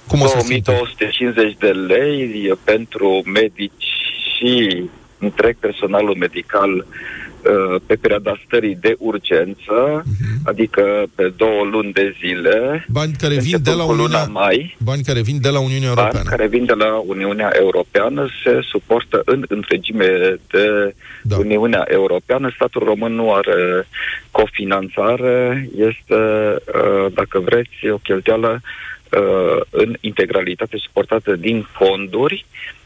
[0.08, 0.60] cum o să se...
[0.66, 4.05] 2250 de lei pentru medici
[4.36, 4.83] și
[5.19, 10.03] întreg personalul medical uh, pe perioada stării de urgență,
[10.43, 12.86] adică pe două luni de zile.
[12.89, 15.59] Bani care vin de la începând cu luna Uniunea, mai, bani care vin de la
[15.59, 16.29] Uniunea bani Europeană.
[16.29, 21.38] care vin de la Uniunea Europeană se suportă în întregime de Da.
[21.38, 22.51] Uniunea Europeană.
[22.55, 23.88] Statul român nu are
[24.31, 32.84] cofinanțare, este, uh, dacă vreți, o cheltuială uh, în integralitate suportată din fonduri uh,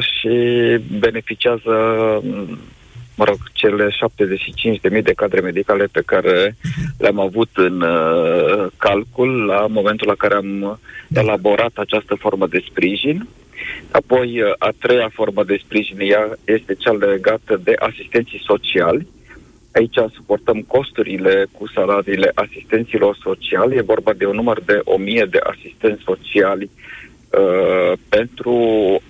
[0.00, 1.72] și beneficiază
[2.22, 2.58] m,
[3.16, 3.88] mă rog, cele
[4.96, 6.56] 75.000 de cadre medicale pe care
[6.98, 10.80] le-am avut în uh, calcul la momentul la care am
[11.14, 13.28] elaborat această formă de sprijin.
[13.90, 19.06] Apoi, uh, a treia formă de sprijin ea este cea legată de asistenții sociali.
[19.72, 23.76] Aici suportăm costurile cu salariile asistenților sociali.
[23.76, 27.03] E vorba de un număr de 1000 de asistenți sociali uh,
[28.08, 28.56] pentru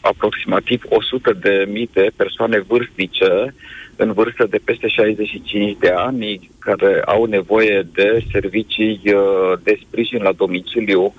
[0.01, 3.55] aproximativ 100 de mii de persoane vârstnice
[3.97, 10.22] în vârstă de peste 65 de ani care au nevoie de servicii uh, de sprijin
[10.22, 11.14] la domiciliu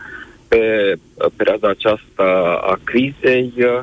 [0.47, 3.53] pe uh, perioada aceasta a crizei.
[3.57, 3.79] Uh,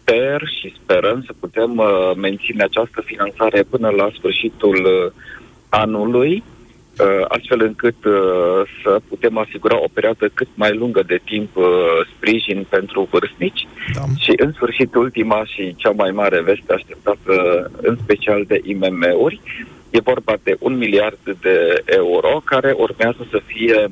[0.00, 5.12] Sper și sperăm să putem uh, menține această finanțare până la sfârșitul uh,
[5.68, 6.59] anului, uh,
[7.28, 11.64] astfel încât uh, să putem asigura o perioadă cât mai lungă de timp uh,
[12.16, 13.66] sprijin pentru vârstnici.
[13.94, 14.00] Da.
[14.18, 17.34] Și în sfârșit, ultima și cea mai mare veste așteptată
[17.82, 19.40] în special de IMM-uri,
[19.90, 23.88] e vorba de un miliard de euro care urmează să fie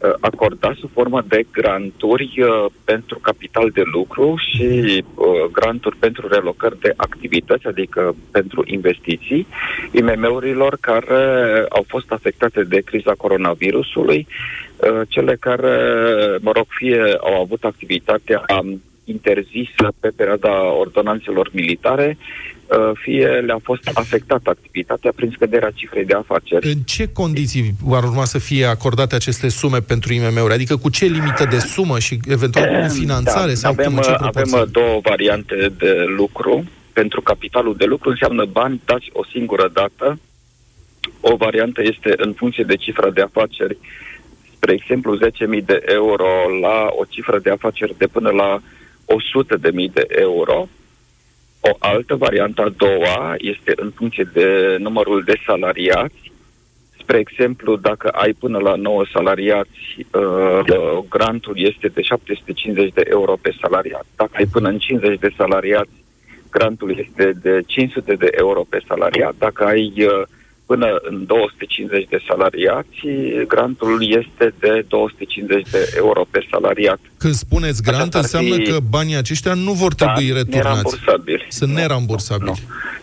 [0.00, 6.28] uh, acordat sub formă de granturi uh, pentru capital de lucru și uh, granturi pentru
[6.28, 9.46] relocări de activități, adică pentru investiții,
[9.92, 14.26] IMM-urilor care au fost afectate de criza coronavirusului,
[14.76, 15.76] uh, cele care,
[16.40, 22.59] mă rog, fie au avut activitatea um, interzisă pe perioada ordonanțelor militare, uh,
[23.02, 26.68] fie le-a fost afectată activitatea prin scăderea cifrei de afaceri.
[26.68, 30.52] În ce condiții ar urma să fie acordate aceste sume pentru IMM-uri?
[30.52, 34.02] Adică cu ce limită de sumă și eventual cu finanțare Da, sau avem, cum, în
[34.02, 34.56] ce uh, proporție?
[34.56, 36.64] avem uh, două variante de lucru.
[36.92, 40.18] Pentru capitalul de lucru înseamnă bani dați o singură dată.
[41.20, 43.76] O variantă este în funcție de cifra de afaceri,
[44.54, 46.28] spre exemplu 10.000 de euro
[46.60, 50.68] la o cifră de afaceri de până la 100.000 de euro.
[51.60, 56.32] O altă variantă, a doua, este în funcție de numărul de salariați.
[57.00, 63.36] Spre exemplu, dacă ai până la 9 salariați, uh, grantul este de 750 de euro
[63.40, 64.06] pe salariat.
[64.16, 65.90] Dacă ai până în 50 de salariați,
[66.50, 69.34] grantul este de 500 de euro pe salariat.
[69.38, 70.22] Dacă ai uh,
[70.72, 72.98] până în 250 de salariați,
[73.48, 76.98] grantul este de 250 de euro pe salariat.
[77.18, 80.66] Când spuneți grant, Aceasta ar înseamnă fi- că banii aceștia nu vor trebui Da, returnați.
[80.66, 81.46] nerambursabili.
[81.48, 82.62] Sunt nerambursabili.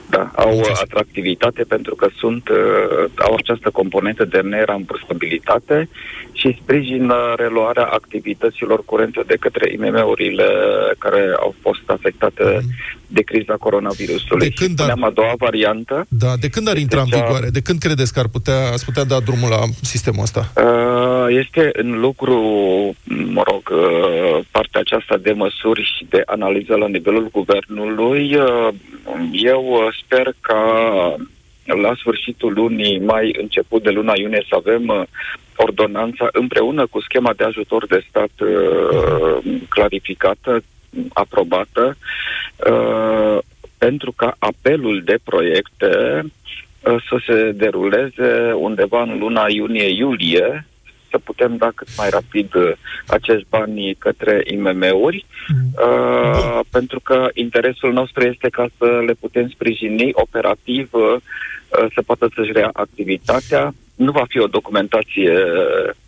[0.10, 5.90] Da, au uh, atractivitate pentru că sunt, uh, au această componentă de nerambursabilitate
[6.32, 10.46] și sprijină reluarea activităților curente de către IMM-urile
[10.98, 12.60] care au fost afectate
[13.08, 14.48] de criza coronavirusului.
[14.50, 17.50] De când și spuneam a doua variantă, Da, de când ar intra în cea- vigoare?
[17.50, 20.52] De când credeți că ar putea, ați putea da drumul la sistemul ăsta?
[20.56, 22.36] Uh, Este în lucru,
[23.38, 28.36] mă rog, uh, partea aceasta de măsuri și de analiză la nivelul guvernului.
[28.36, 28.70] Uh,
[29.32, 30.62] Eu uh, sper ca
[31.84, 35.02] la sfârșitul lunii mai, început de luna iunie, să avem uh,
[35.56, 40.64] ordonanța împreună cu schema de ajutor de stat uh, clarificată,
[41.14, 41.98] aprobată,
[42.72, 43.38] uh,
[43.78, 50.68] pentru ca apelul de proiecte uh, să se deruleze undeva în luna iunie-iulie,
[51.10, 52.72] să putem da cât mai rapid uh,
[53.08, 55.26] acești bani către IMM-uri,
[55.88, 62.02] uh, pentru că interesul nostru este ca să le putem sprijini operativ, uh, uh, să
[62.06, 63.74] poată să-și rea activitatea.
[63.96, 65.34] Nu va fi o documentație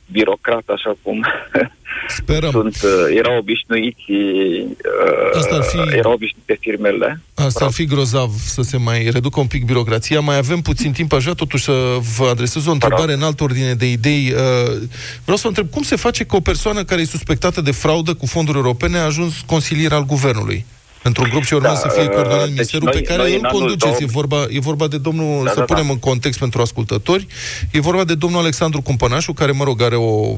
[0.10, 1.26] uh, birocrată, așa cum
[2.18, 2.52] Sperăm.
[2.52, 7.22] Sunt, uh, erau obișnuiți, uh, Asta ar fi- erau obișnuite firmele.
[7.36, 10.20] Asta ar fi grozav să se mai reducă un pic birocrația.
[10.20, 13.74] Mai avem puțin timp, aș vrea totuși să vă adresez o întrebare în altă ordine
[13.74, 14.34] de idei.
[14.34, 14.76] Uh,
[15.24, 18.14] Vreau să vă întreb, cum se face că o persoană care e suspectată de fraudă
[18.14, 20.66] cu fonduri europene a ajuns consilier al guvernului?
[21.04, 23.22] Într-un grup ce urmează Da, să fie coordonat uh, în ministerul deci pe noi- care
[23.30, 24.04] noi îl în anul conduceți.
[24.04, 25.92] E 2000 vorba, e vorba de domnul, Da, să da, punem da.
[25.92, 27.28] în context pentru ascultători,
[27.72, 30.36] e vorba de domnul Alexandru Cumpănașu, care, mă rog, are o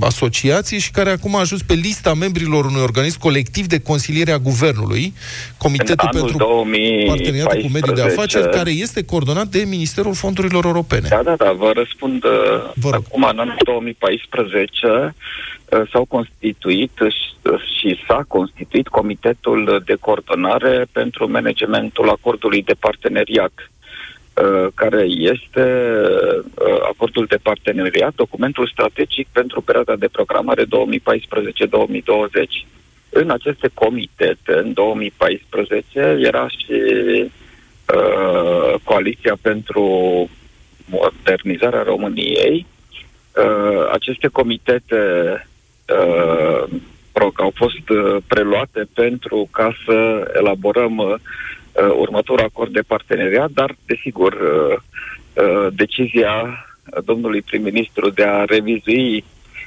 [0.00, 4.38] asociație și care acum a ajuns pe lista membrilor unui organism colectiv de consiliere a
[4.38, 5.14] guvernului,
[5.56, 10.14] Comitetul În anul pentru 2014, Parteneriatul cu mediul de afaceri, care este coordonat de Ministerul
[10.14, 11.06] Fondurilor Europene.
[11.08, 12.24] Da, da, da, vă răspund.
[12.24, 15.14] uh, Acum, în anul 2014,
[15.70, 17.30] uh, s-au constituit și-
[17.78, 25.64] și s-a constituit Comitetul de Coordonare pentru Managementul Acordului de Parteneriat uh, care este
[26.54, 30.68] uh, acordul de parteneriat, documentul strategic pentru perioada de programare 2014-2020.
[33.08, 36.80] În aceste comitete, în 2014, era și
[37.94, 39.84] uh, Coaliția pentru
[40.84, 42.66] Modernizarea României.
[43.36, 45.02] Uh, aceste comitete
[45.88, 46.64] uh,
[47.18, 53.50] rog, au fost uh, preluate pentru ca să elaborăm uh, uh, următorul acord de parteneriat,
[53.50, 54.76] dar, desigur, uh,
[55.44, 56.64] uh, decizia
[57.04, 59.24] domnului prim-ministru de a revizui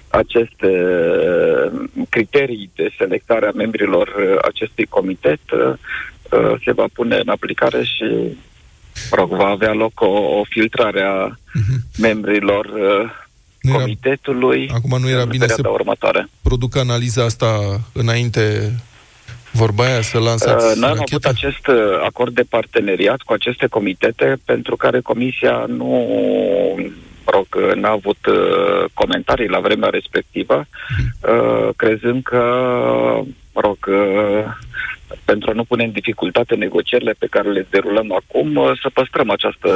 [0.07, 5.73] aceste uh, criterii de selectare a membrilor uh, acestui comitet uh,
[6.31, 8.03] uh, se va pune în aplicare și
[9.11, 11.37] mă rog, va avea loc o, o filtrare a
[11.97, 12.65] membrilor
[13.68, 16.28] uh, comitetului Acum nu era în bine să perioada următoare.
[16.41, 18.72] producă analiza asta înainte
[19.51, 21.30] vorba aia, să lansați Uh, Noi am racheta?
[21.30, 25.86] avut acest uh, acord de parteneriat cu aceste comitete pentru care Comisia nu
[27.26, 30.66] mă rog, n-a avut uh, comentarii la vremea respectivă,
[31.22, 32.41] uh, crezând că,
[33.53, 34.43] mă rog, uh,
[35.25, 39.29] pentru a nu pune în dificultate negocierile pe care le derulăm acum, uh, să păstrăm
[39.29, 39.69] această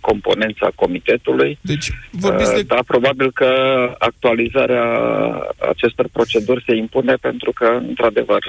[0.00, 1.58] componență a comitetului.
[1.60, 2.62] Deci, vorbiți de...
[2.62, 3.48] Da, probabil că
[3.98, 4.84] actualizarea
[5.70, 8.42] acestor proceduri se impune pentru că, într-adevăr,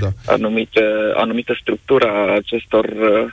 [0.00, 0.08] da.
[0.26, 0.82] anumite,
[1.14, 3.32] anumită structură a acestor uh,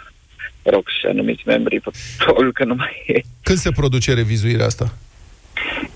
[0.65, 1.81] mă rog, și anumiți membri,
[2.17, 3.21] probabil că nu mai e.
[3.43, 4.97] Când se produce revizuirea asta?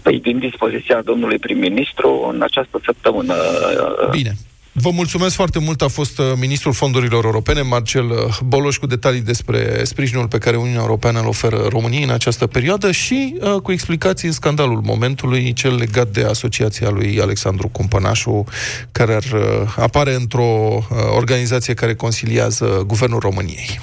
[0.02, 3.34] Păi, din dispoziția domnului prim-ministru, în această săptămână.
[3.34, 4.32] uh, Bine.
[4.72, 5.82] Vă mulțumesc foarte mult.
[5.82, 10.58] A fost uh, ministrul fondurilor europene, Marcel uh, Boloș, cu detalii despre sprijinul pe care
[10.58, 15.54] Uniunea Europeană îl oferă României în această perioadă și uh, cu explicații în scandalul momentului,
[15.54, 18.44] cel legat de asociația lui Alexandru Cumpănașu,
[18.92, 23.80] care ar, uh, apare într-o uh, organizație care consiliază Guvernul României.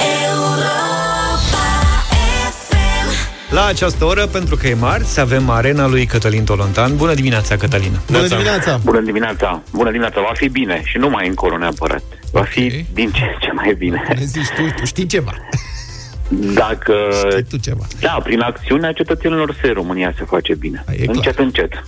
[3.50, 6.96] La această oră, pentru că e marți, avem arena lui Cătălin Tolontan.
[6.96, 7.92] Bună dimineața, Cătălin!
[8.06, 8.80] Bună dimineața!
[8.84, 9.62] Bună dimineața!
[9.72, 10.20] Bună dimineața!
[10.20, 12.02] Va fi bine și nu mai încolo neapărat.
[12.32, 14.02] Va fi din ce în ce mai bine.
[14.14, 15.34] Ne zici tu, tu știi ceva.
[16.54, 16.94] Dacă...
[17.30, 17.86] Știi tu ceva.
[18.00, 20.84] Da, prin acțiunea cetățenilor se România se face bine.
[21.06, 21.46] încet, clar.
[21.46, 21.84] încet.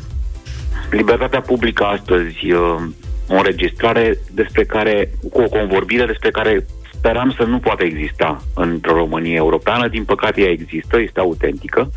[0.91, 2.83] Libertatea publică astăzi, uh,
[3.29, 6.67] o înregistrare despre care, cu o convorbire despre care
[6.99, 9.89] speram să nu poată exista într-o Românie europeană.
[9.89, 11.91] Din păcate ea există, este autentică.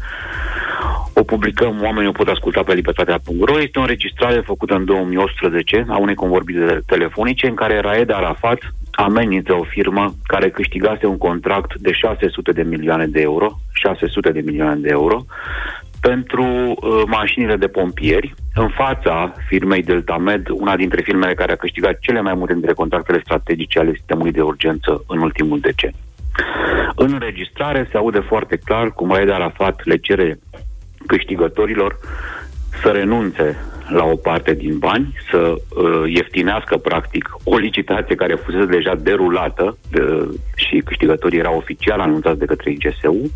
[1.14, 3.62] O publicăm, oamenii o pot asculta pe libertatea.ro.
[3.62, 8.60] Este o înregistrare făcută în 2018 a unei convorbiri telefonice în care Raed Arafat
[8.92, 14.42] amenință o firmă care câștigase un contract de 600 de milioane de euro, 600 de
[14.42, 15.26] milioane de euro,
[16.02, 22.00] pentru uh, mașinile de pompieri, în fața firmei Deltamed, una dintre firmele care a câștigat
[22.00, 25.98] cele mai multe dintre contractele strategice ale sistemului de urgență în ultimul deceniu.
[26.96, 30.40] În înregistrare se aude foarte clar cum Raed Arafat le cere
[31.08, 32.00] câștigătorilor
[32.82, 33.58] să renunțe
[33.92, 39.78] la o parte din bani, să uh, ieftinească practic o licitație care fusese deja derulată
[39.92, 43.32] de, și câștigătorii erau oficial anunțați de către IGSU,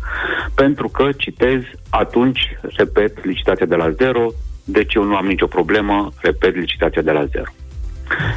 [0.54, 2.40] pentru că, citez, atunci,
[2.76, 4.26] repet, licitația de la zero,
[4.64, 7.50] deci eu nu am nicio problemă, repet, licitația de la zero.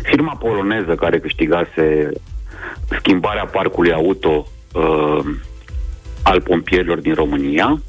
[0.03, 2.09] Firma poloneză care câștigase
[2.99, 5.19] schimbarea parcului auto uh,
[6.23, 7.81] al pompierilor din România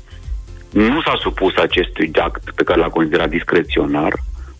[0.70, 4.12] nu s-a supus acestui act pe care l-a considerat discreționar.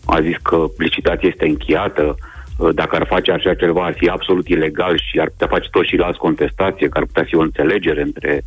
[0.05, 2.15] A zis că licitația este încheiată,
[2.57, 5.85] uh, dacă ar face așa ceva ar fi absolut ilegal și ar putea face tot
[5.85, 8.41] și la alți contestație, că ar putea fi o înțelegere între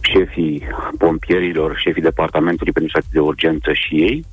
[0.00, 0.66] șefii
[0.98, 4.24] pompierilor, șefii departamentului pentru situații de urgență și ei.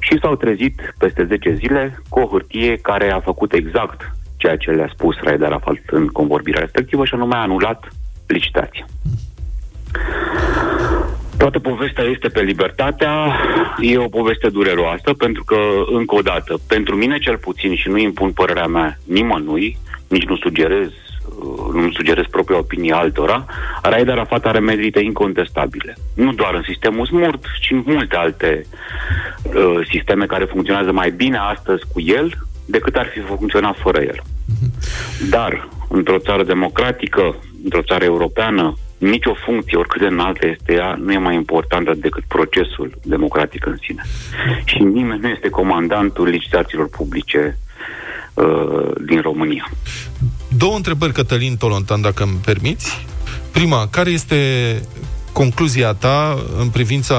[0.00, 4.70] Și s-au trezit peste 10 zile cu o hârtie care a făcut exact ceea ce
[4.70, 7.88] le-a spus Raed Arafat în convorbirea respectivă și anume a anulat
[8.26, 8.86] licitația.
[11.44, 13.36] Toată povestea este pe libertatea,
[13.80, 15.56] e o poveste dureroasă, pentru că,
[15.92, 19.78] încă o dată, pentru mine cel puțin, și nu impun părerea mea nimănui,
[20.08, 23.44] nici nu sugerez, uh, nu sugerez propria opinie altora,
[23.82, 25.94] Raed Arafat are merite incontestabile.
[26.14, 28.66] Nu doar în sistemul SMURT, ci în multe alte
[29.42, 32.32] uh, sisteme care funcționează mai bine astăzi cu el
[32.66, 34.22] decât ar fi funcționat fără el.
[35.30, 37.34] Dar, într-o țară democratică,
[37.64, 42.24] într-o țară europeană, nicio funcție, oricât de înaltă este ea, nu e mai importantă decât
[42.28, 44.02] procesul democratic în sine.
[44.64, 47.58] Și nimeni nu este comandantul licitațiilor publice
[48.34, 49.70] uh, din România.
[50.56, 53.06] Două întrebări, Cătălin Tolontan, dacă îmi permiți.
[53.52, 54.80] Prima, care este
[55.32, 57.16] concluzia ta în privința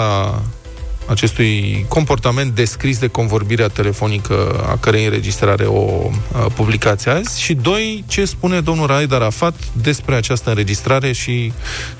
[1.08, 8.04] acestui comportament descris de convorbirea telefonică a cărei înregistrare o uh, publicați azi și doi,
[8.08, 11.52] ce spune domnul Raed Arafat despre această înregistrare și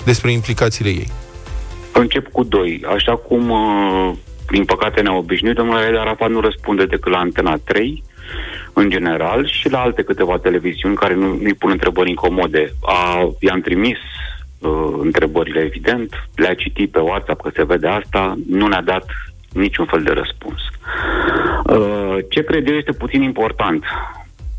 [0.04, 1.08] despre implicațiile ei?
[1.92, 2.84] Încep cu doi.
[2.94, 4.12] Așa cum, uh,
[4.50, 8.02] din păcate, ne-au obișnuit, domnul Raed Arafat nu răspunde decât la Antena 3,
[8.72, 12.72] în general, și la alte câteva televiziuni care nu, nu-i pun întrebări incomode.
[12.82, 13.98] A, i-am trimis
[14.58, 19.06] uh, întrebările, evident, le-a citit pe WhatsApp că se vede asta, nu ne-a dat
[19.52, 20.60] niciun fel de răspuns.
[21.64, 23.84] Uh, ce cred eu este puțin important.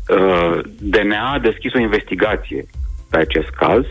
[0.08, 2.66] Uh, DNA a deschis o investigație
[3.10, 3.84] pe acest caz,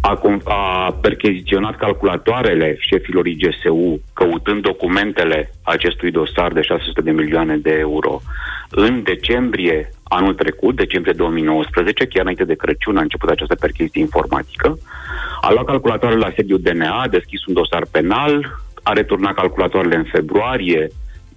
[0.00, 7.56] a, com- a percheziționat calculatoarele șefilor IGSU căutând documentele acestui dosar de 600 de milioane
[7.56, 8.20] de euro
[8.74, 14.78] în decembrie anul trecut, decembrie 2019, chiar înainte de Crăciun a început această percheziție informatică,
[15.40, 20.04] a luat calculatoarele la sediu DNA, a deschis un dosar penal, a returnat calculatoarele în
[20.12, 20.88] februarie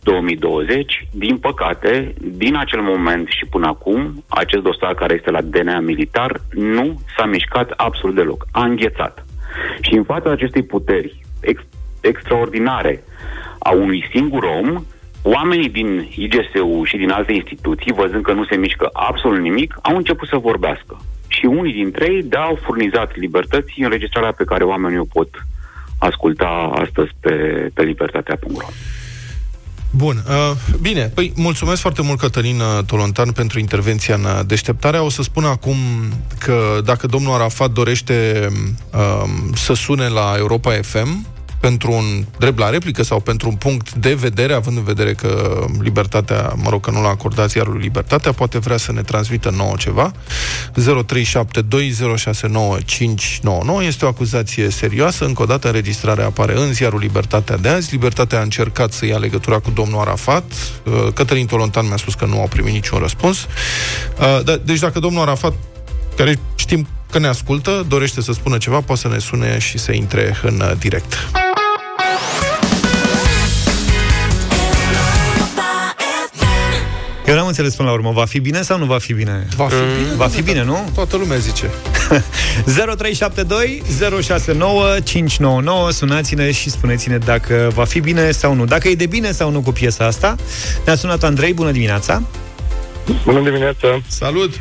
[0.03, 1.07] 2020.
[1.11, 6.41] Din păcate, din acel moment și până acum, acest dosar care este la DNA militar
[6.51, 8.45] nu s-a mișcat absolut deloc.
[8.51, 9.25] A înghețat.
[9.81, 11.67] Și în fața acestei puteri ex-
[12.01, 13.03] extraordinare
[13.59, 14.83] a unui singur om,
[15.27, 19.95] oamenii din IGSU și din alte instituții, văzând că nu se mișcă absolut nimic, au
[19.95, 21.01] început să vorbească.
[21.27, 25.29] Și unii dintre ei da, au furnizat libertății înregistrarea pe care oamenii o pot
[25.97, 27.33] asculta astăzi pe,
[27.73, 28.67] pe libertatea.ro.
[29.91, 30.51] Bun, uh,
[30.81, 35.03] bine, păi mulțumesc foarte mult Cătălin uh, Tolontan pentru intervenția în uh, deșteptarea.
[35.03, 35.75] O să spun acum
[36.39, 38.47] că dacă domnul Arafat dorește
[38.93, 41.25] uh, să sune la Europa FM,
[41.65, 45.65] pentru un drept la replică sau pentru un punct de vedere, având în vedere că
[45.81, 49.73] libertatea, mă rog, că nu l-a acordat ziarul Libertatea, poate vrea să ne transmită nouă
[49.77, 50.11] ceva.
[50.71, 50.75] 0372069599
[53.81, 55.25] este o acuzație serioasă.
[55.25, 57.91] Încă o dată, înregistrarea apare în ziarul Libertatea de azi.
[57.91, 60.51] Libertatea a încercat să ia legătura cu domnul Arafat.
[60.83, 63.47] Uh, Cătălin Tolontan mi-a spus că nu au primit niciun răspuns.
[64.19, 65.53] Uh, da, deci dacă domnul Arafat
[66.15, 69.91] care știm că ne ascultă, dorește să spună ceva, poate să ne sune și să
[69.91, 71.13] intre în uh, direct.
[77.27, 79.47] Eu n-am înțeles până la urmă, va fi bine sau nu va fi bine?
[79.55, 80.89] Va fi bine, Va fi bine, nu?
[80.93, 81.69] Toată lumea zice.
[82.65, 83.81] 0372
[84.21, 88.65] 069 599 Sunați-ne și spuneți-ne dacă va fi bine sau nu.
[88.65, 90.35] Dacă e de bine sau nu cu piesa asta.
[90.85, 92.21] Ne-a sunat Andrei, bună dimineața!
[93.23, 94.01] Bună dimineața!
[94.07, 94.53] Salut!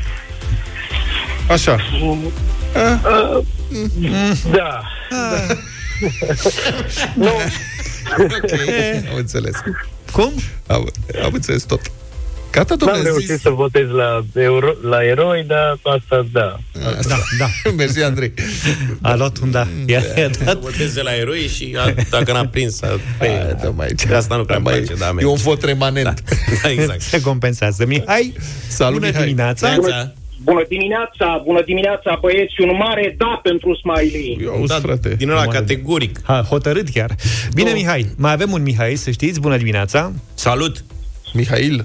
[1.49, 1.77] Așa.
[4.51, 4.83] Da.
[7.25, 7.31] nu.
[8.19, 8.53] ok,
[9.11, 9.55] am înțeles.
[10.13, 10.33] Cum?
[10.67, 10.91] Am,
[11.25, 11.81] am înțeles tot.
[12.55, 13.41] Gata, N-am domnule, reușit zis.
[13.41, 16.59] să votez la, euro, la eroi, dar asta da.
[16.73, 17.47] Da, da.
[17.77, 18.33] Mersi, Andrei.
[19.01, 19.67] A luat un da.
[19.87, 20.59] I-a, i-a Să dat.
[20.59, 22.87] voteze la eroi și a, dacă n-a prins, a,
[23.19, 23.29] Păi,
[23.63, 24.05] dă mai aici.
[24.05, 25.27] de asta nu prea mai, place, da, E merge.
[25.31, 26.23] un vot remanent.
[26.63, 27.01] Da, exact.
[27.01, 27.87] Se compensează.
[27.87, 28.33] Mihai,
[28.69, 29.23] Salut, bună Mihai.
[29.25, 29.69] dimineața!
[29.69, 30.13] Neața.
[30.43, 34.39] Bună dimineața, bună dimineața, băieți, un mare da pentru Smiley.
[34.43, 35.15] Eu auzi, Da, frate.
[35.15, 36.21] din ăla categoric.
[36.25, 37.15] Ha, hotărât chiar.
[37.55, 39.41] Bine, Mihai, mai avem un Mihai, să știți.
[39.41, 40.13] Bună dimineața!
[40.35, 40.85] Salut!
[41.33, 41.85] Mihail,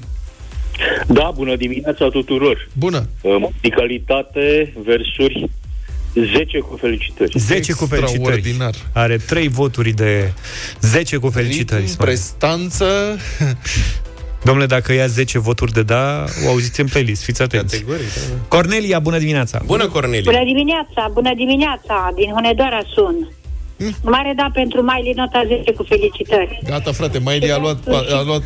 [1.08, 2.68] Da, bună dimineața tuturor.
[2.74, 3.08] bună.
[3.22, 5.50] Uh, Musicalitate, versuri,
[6.14, 7.40] 10 cu felicitări.
[7.40, 8.36] 10 cu felicitări.
[8.38, 8.74] Extraordinar.
[8.94, 10.32] Are 3 voturi de
[10.82, 11.82] 10 cu felicitări.
[11.82, 12.16] Ritm, Smiley.
[12.16, 12.86] prestanță,
[14.44, 17.74] Domnule, dacă ia 10 voturi de da, o auziți în playlist, fiți atenți.
[17.76, 18.14] Categoric.
[18.14, 18.46] da.
[18.48, 19.62] Cornelia, bună dimineața!
[19.66, 20.32] Bună, Cornelia!
[20.32, 23.32] Bună dimineața, bună dimineața, din Hunedoara sun.
[24.02, 26.60] Mare da pentru Miley, nota 10 cu felicitări.
[26.66, 28.44] Gata, frate, Miley a luat, a, a luat vot,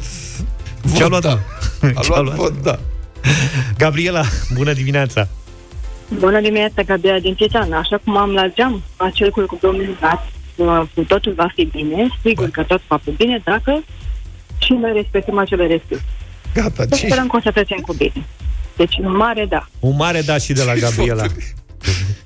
[0.96, 1.40] Ce-a luat, da.
[1.82, 1.88] mă?
[1.96, 2.36] A Ce-a luat luat?
[2.36, 2.80] vot, da.
[3.78, 4.24] Gabriela,
[4.54, 5.28] bună dimineața!
[6.20, 7.74] Bună dimineața, Gabriela din Titan.
[7.74, 10.32] Așa cum am la geam acel cu cu domnul Dat,
[10.96, 13.84] cu totul va fi bine, sigur că tot va fi bine dacă
[14.60, 16.08] și noi respectăm acele restricții.
[16.54, 18.26] Gata, Să ce sperăm că o să trecem cu bine.
[18.76, 19.68] Deci, un mare da.
[19.80, 21.24] Un mare da și de la Gabriela.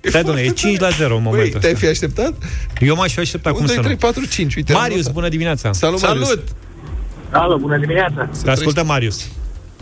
[0.01, 1.85] Stai, domnule, e 5 la 0 în Băi, momentul te-ai ăsta.
[1.85, 2.33] fi așteptat?
[2.79, 3.99] Eu m-aș fi așteptat, 1, cum 2, să 3, nu?
[3.99, 4.55] 4, 5.
[4.55, 5.13] Uite, am Marius, notat.
[5.13, 5.71] bună dimineața!
[5.73, 6.39] Salut, Marius.
[7.31, 7.43] Salut!
[7.45, 8.29] Alo, bună dimineața!
[8.43, 9.27] Te ascultă Marius.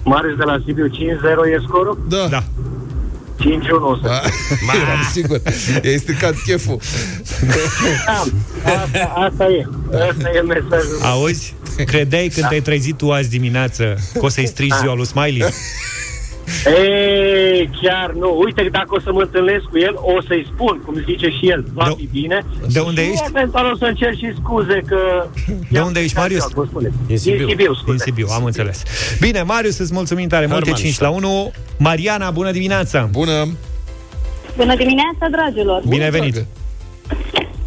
[0.03, 2.05] Marius de la Sibiu, 5-0 e scorul?
[2.09, 2.27] Da.
[2.29, 2.43] Da.
[3.39, 3.45] 5-1
[3.81, 4.31] o să Ah,
[4.81, 5.41] Eram sigur.
[5.83, 6.79] I-ai stricat cheful.
[8.07, 8.33] am.
[8.65, 9.65] Asta, asta e.
[10.09, 10.99] Asta e mesajul.
[11.01, 11.53] Auzi?
[11.85, 15.43] Credeai când te-ai trezit tu azi dimineață că o să-i strigi ziua lui Smiley?
[16.65, 18.41] Ei, chiar nu.
[18.45, 21.65] Uite, dacă o să mă întâlnesc cu el, o să-i spun, cum zice și el,
[21.73, 22.45] va fi bine.
[22.71, 23.23] de unde și ești?
[23.27, 25.27] eventual o să încerc și scuze că...
[25.69, 26.47] De unde ești, Marius?
[27.07, 27.45] Din Sibiu.
[27.45, 27.91] Din Sibiu, scuze.
[27.91, 28.83] Din Sibiu, am înțeles.
[29.19, 31.51] Bine, Marius, îți mulțumim tare mult, e 5 la 1.
[31.77, 33.09] Mariana, bună dimineața!
[33.11, 33.47] Bună!
[34.57, 35.81] Bună dimineața, dragilor!
[35.87, 36.45] Bine ai venit!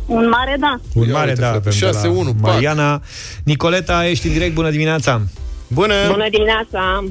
[0.06, 0.80] Un mare da.
[0.94, 2.52] Un mare uite, da frate, avem de 6-1, la pac.
[2.52, 3.02] Mariana.
[3.44, 5.22] Nicoleta, ești în direct, bună dimineața!
[5.68, 5.94] Bună!
[6.10, 7.04] Bună dimineața!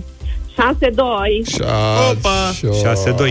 [0.58, 1.60] 6-2.
[2.12, 2.54] Opa!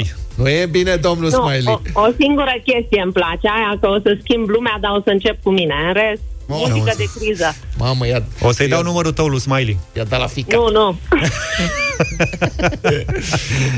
[0.01, 0.03] 6-2.
[0.35, 1.81] Nu e bine, domnul Nu, Smiley.
[1.93, 5.11] o, o singură chestie îmi place, aia că o să schimb lumea, dar o să
[5.11, 5.75] încep cu mine.
[5.87, 6.63] În rest, Mamă.
[6.69, 7.55] muzică de criză.
[7.79, 9.79] Mamă, ia, O să-i dau numărul tău lui Smiley.
[9.97, 10.57] ia dat la fica.
[10.57, 10.99] Nu, nu.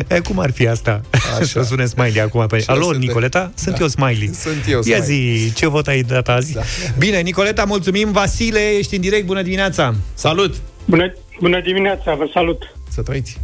[0.09, 1.01] E, cum ar fi asta?
[1.11, 1.45] Așa.
[1.45, 2.59] Să sune Smiley acum pe...
[2.59, 3.53] Și Alo, să te- Nicoleta?
[3.55, 3.81] Sunt Da.
[3.81, 4.31] eu Smiley.
[4.35, 5.37] Sunt eu Ia Smiley.
[5.37, 6.53] zi, ce vot ai dat azi?
[6.53, 6.61] Da.
[6.99, 8.13] Bine, Nicoleta, mulțumim.
[8.13, 9.95] Vasile, ești în direct, bună dimineața!
[10.15, 10.55] Salut!
[10.85, 12.63] Bună, bună dimineața, vă salut.
[12.89, 13.41] Să trăiți.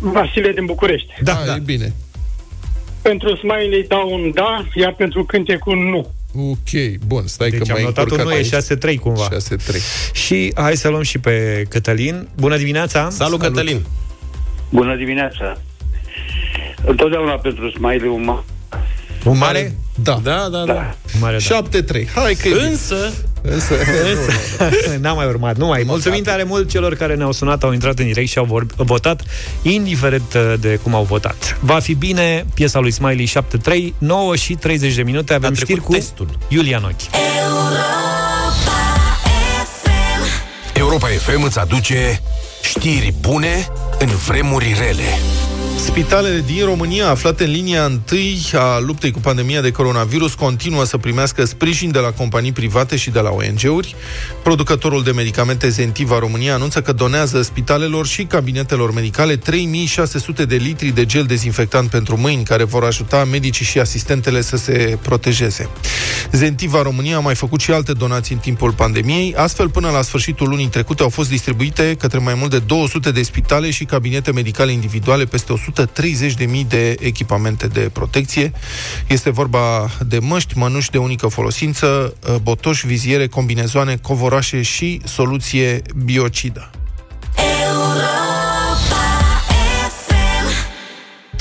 [0.00, 1.08] Vasile din București.
[1.22, 1.54] Da, da.
[1.54, 1.92] E bine.
[3.02, 6.10] Pentru Smiley dau un da, iar pentru cântec un nu.
[6.36, 8.48] Ok, bun, stai Deci că am mai notat un nu, e
[8.96, 9.28] 6-3 cumva.
[9.28, 9.32] 6-3.
[10.12, 12.28] Și hai să luăm și pe Cătălin.
[12.36, 13.10] Bună dimineața!
[13.10, 13.84] Salut, Cătălin!
[14.70, 15.58] Bună dimineața!
[16.86, 18.44] Întotdeauna pentru Smiley un ma-
[19.24, 19.74] Un mare?
[19.94, 20.20] Da.
[20.22, 20.94] Da, da, da.
[21.14, 21.60] Un mare da.
[21.62, 22.08] 7-3.
[22.14, 22.76] Hai că e bine.
[23.46, 23.74] Însă,
[24.14, 25.82] Însă, N-a mai urmat, nu mai.
[25.86, 29.22] Mulțumim tare mult celor care ne-au sunat, au intrat în direct și au vor- votat,
[29.62, 31.58] indiferent uh, de cum au votat.
[31.60, 33.32] Va fi bine, piesa lui Smiley
[33.90, 36.28] 7-3, 9 și 30 de minute, avem știri cu testul.
[36.48, 37.16] Iulian Ochi.
[40.76, 42.20] Europa FM îți aduce
[42.62, 43.68] știri bune
[43.98, 45.18] în vremuri rele.
[45.84, 50.96] Spitalele din România, aflate în linia întâi a luptei cu pandemia de coronavirus, continuă să
[50.96, 53.94] primească sprijin de la companii private și de la ONG-uri.
[54.42, 60.88] Producătorul de medicamente Zentiva România anunță că donează spitalelor și cabinetelor medicale 3600 de litri
[60.88, 65.68] de gel dezinfectant pentru mâini, care vor ajuta medicii și asistentele să se protejeze.
[66.32, 69.34] Zentiva România a mai făcut și alte donații în timpul pandemiei.
[69.36, 73.22] Astfel, până la sfârșitul lunii trecute au fost distribuite către mai mult de 200 de
[73.22, 78.52] spitale și cabinete medicale individuale peste 130.000 de echipamente de protecție.
[79.06, 86.70] Este vorba de măști, mănuși de unică folosință, botoși, viziere, combinezoane, covorașe și soluție biocidă.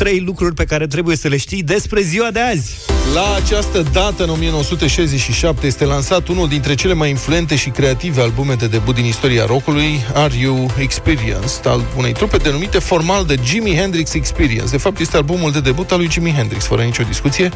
[0.04, 2.76] Trei lucruri pe care trebuie să le știi despre ziua de azi.
[3.14, 8.54] La această dată, în 1967, este lansat unul dintre cele mai influente și creative albume
[8.54, 13.76] de debut din istoria rockului, Are You Experienced, al unei trupe denumite formal de Jimi
[13.76, 14.70] Hendrix Experience.
[14.70, 17.50] De fapt, este albumul de debut al lui Jimi Hendrix, fără nicio discuție.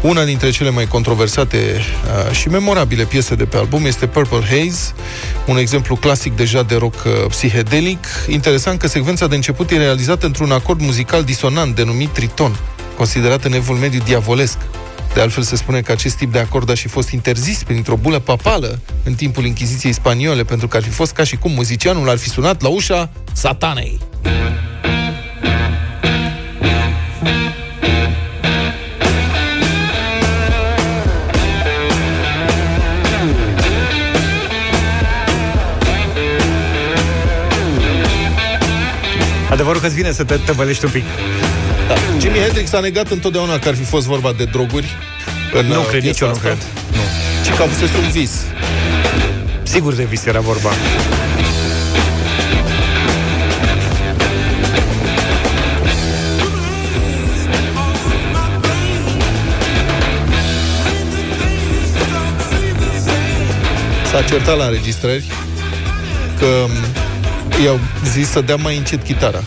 [0.00, 4.92] Una dintre cele mai controversate uh, și memorabile piese de pe album este Purple Haze,
[5.46, 8.06] un exemplu clasic deja de rock uh, psihedelic.
[8.28, 12.58] Interesant că secvența de început e realizată într-un acord muzical disonant denumit triton,
[12.96, 14.58] considerat în evul mediu diavolesc.
[15.14, 18.18] De altfel se spune că acest tip de acord a și fost interzis printr-o bulă
[18.18, 22.16] papală în timpul Inchiziției spaniole, pentru că ar fi fost ca și cum muzicianul ar
[22.16, 23.98] fi sunat la ușa satanei.
[39.50, 41.04] Adevărul că-ți vine să te tăvălești un pic.
[41.88, 41.94] Da.
[42.20, 44.96] Jimi Hendrix a negat întotdeauna că ar fi fost vorba de droguri.
[45.52, 46.48] În Nu uh, cred, nici piesa eu nu asta.
[46.48, 46.58] cred.
[46.92, 47.00] Nu.
[47.44, 48.30] Ci că a fost un vis.
[49.62, 50.70] Sigur de vis era vorba.
[64.10, 65.24] S-a certat la înregistrări
[66.38, 67.78] că m, i-au
[68.12, 69.42] zis să dea mai încet chitara.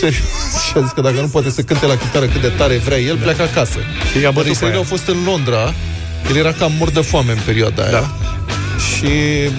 [0.00, 0.22] Serios.
[0.74, 2.98] Și a zis că dacă nu poate să cânte la chitară cât de tare vrea
[2.98, 3.78] el, pleacă acasă.
[4.10, 4.86] Și i-a bătut pe Înregistrările aia.
[4.88, 5.74] au fost în Londra.
[6.30, 7.90] El era cam mort de foame în perioada aia.
[7.90, 8.10] Da.
[8.94, 9.08] Și,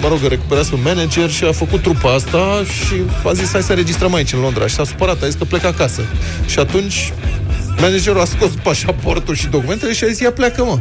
[0.00, 2.94] mă rog, a recuperat un manager și a făcut trupa asta și
[3.24, 4.66] a zis hai să înregistrăm aici în Londra.
[4.66, 6.00] Și s-a supărat, a zis că plecă acasă.
[6.46, 7.12] Și atunci
[7.80, 10.78] managerul a scos pașaportul și documentele și a zis ia pleacă, mă.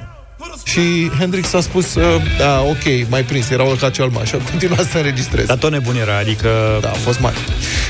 [0.63, 2.03] Și Hendrix a spus, uh,
[2.37, 5.45] da, ok, mai prins, era o cacealma și a continuat să înregistreze.
[5.45, 6.49] Dar tot nebun era, adică...
[6.81, 7.35] Da, a fost mare.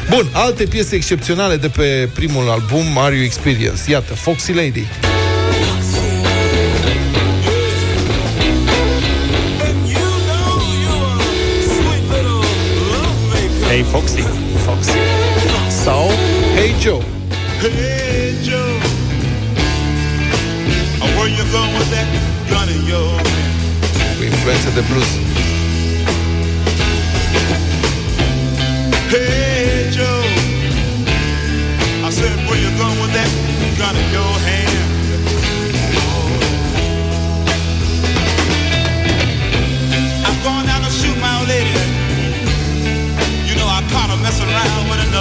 [0.09, 3.81] Bun, alte piese excepționale de pe primul album, Mario Experience.
[3.87, 4.85] Iată, Foxy Lady.
[13.69, 14.23] Hey Foxy,
[14.65, 14.97] Foxy.
[15.83, 16.09] Sau
[16.55, 17.01] Hey Joe.
[17.61, 18.75] Hey Joe.
[21.17, 22.07] Where you going with that
[22.49, 23.21] gun in your...
[24.17, 25.24] Cu de blues.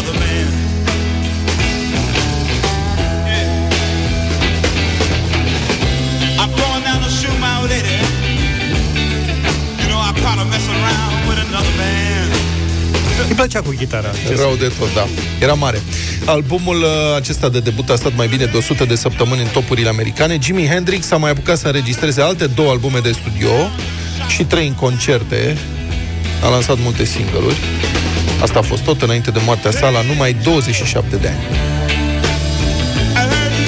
[0.04, 0.48] Another man.
[3.26, 3.60] Yeah.
[6.40, 7.96] I'm going down to shoot my old lady.
[9.80, 12.28] You know I caught her messing around with another man.
[13.28, 14.10] Îi plăcea cu chitara.
[14.36, 15.06] Rău de tot, da.
[15.40, 15.82] Era mare.
[16.24, 19.88] Albumul uh, acesta de debut a stat mai bine de 100 de săptămâni în topurile
[19.88, 20.38] americane.
[20.42, 23.50] Jimi Hendrix a mai apucat să înregistreze alte două albume de studio
[24.28, 25.56] și trei în concerte.
[26.42, 27.56] A lansat multe single-uri.
[28.42, 31.72] Asta a fost tot înainte de moartea sa la numai 27 de ani.
[33.16, 33.64] I heard you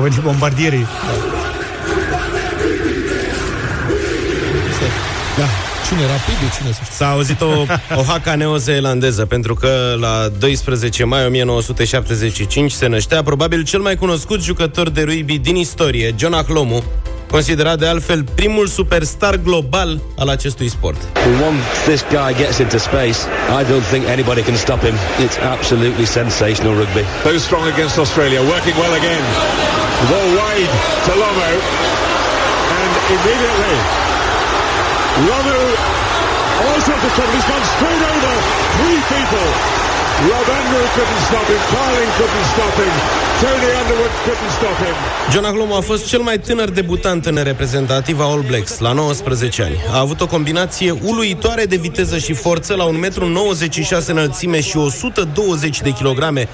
[0.00, 0.86] Au venit bombardierii.
[5.36, 5.44] Da.
[5.86, 6.00] Cine?
[6.00, 6.56] Rapid?
[6.58, 7.46] Cine să S-a auzit o,
[7.96, 14.42] o haca neozeelandeză, pentru că la 12 mai 1975 se năștea probabil cel mai cunoscut
[14.42, 16.82] jucător de rugby din istorie, John Ahlomu,
[17.30, 20.96] considerat de altfel primul superstar global al acestui sport.
[21.48, 23.18] Once this guy gets into space,
[23.60, 24.94] I don't think anybody can stop him.
[25.26, 27.04] It's absolutely sensational rugby.
[27.22, 29.89] Those strong against Australia, working well again.
[30.08, 30.72] Ball wide
[31.04, 31.50] to Lomo.
[31.60, 33.76] And immediately,
[35.28, 35.60] Lomo
[36.72, 37.28] also the top.
[37.34, 38.32] He's gone straight over
[38.80, 39.79] three people.
[40.28, 41.60] Rob Andrew couldn't stop him.
[41.74, 42.94] Carling couldn't stop him.
[43.42, 44.96] Tony Underwood couldn't stop him.
[45.32, 49.76] John Ahlomu a fost cel mai tânăr debutant în reprezentativa All Blacks, la 19 ani.
[49.92, 55.80] A avut o combinație uluitoare de viteză și forță la 1,96 m înălțime și 120
[55.80, 56.48] de kilograme.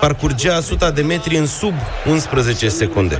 [0.00, 1.74] Parcurgea 100 de metri în sub
[2.10, 3.18] 11 secunde.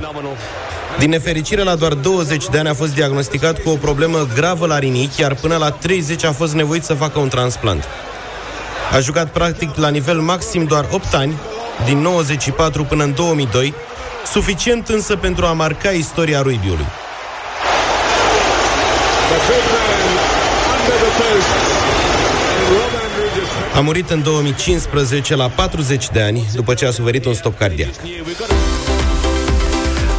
[0.99, 4.79] Din nefericire, la doar 20 de ani a fost diagnosticat cu o problemă gravă la
[4.79, 7.83] rinichi, iar până la 30 a fost nevoit să facă un transplant.
[8.93, 11.33] A jucat practic la nivel maxim doar 8 ani,
[11.85, 13.73] din 94 până în 2002,
[14.31, 16.85] suficient însă pentru a marca istoria rugby-ului.
[19.29, 20.05] The big man
[20.73, 21.51] under the posts.
[22.53, 26.91] And Rob Andrew just A murit în 2015 la 40 de ani, după ce a
[26.91, 27.93] suferit un stop cardiac.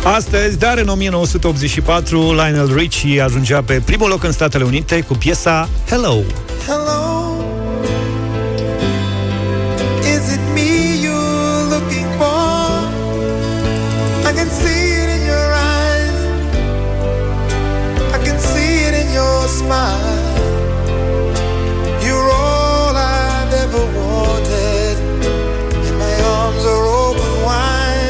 [0.04, 5.68] Astăzi, dar în 1984, Lionel Richie ajungea pe primul loc în Statele Unite cu piesa
[5.88, 6.16] Hello.
[6.66, 7.03] Hello.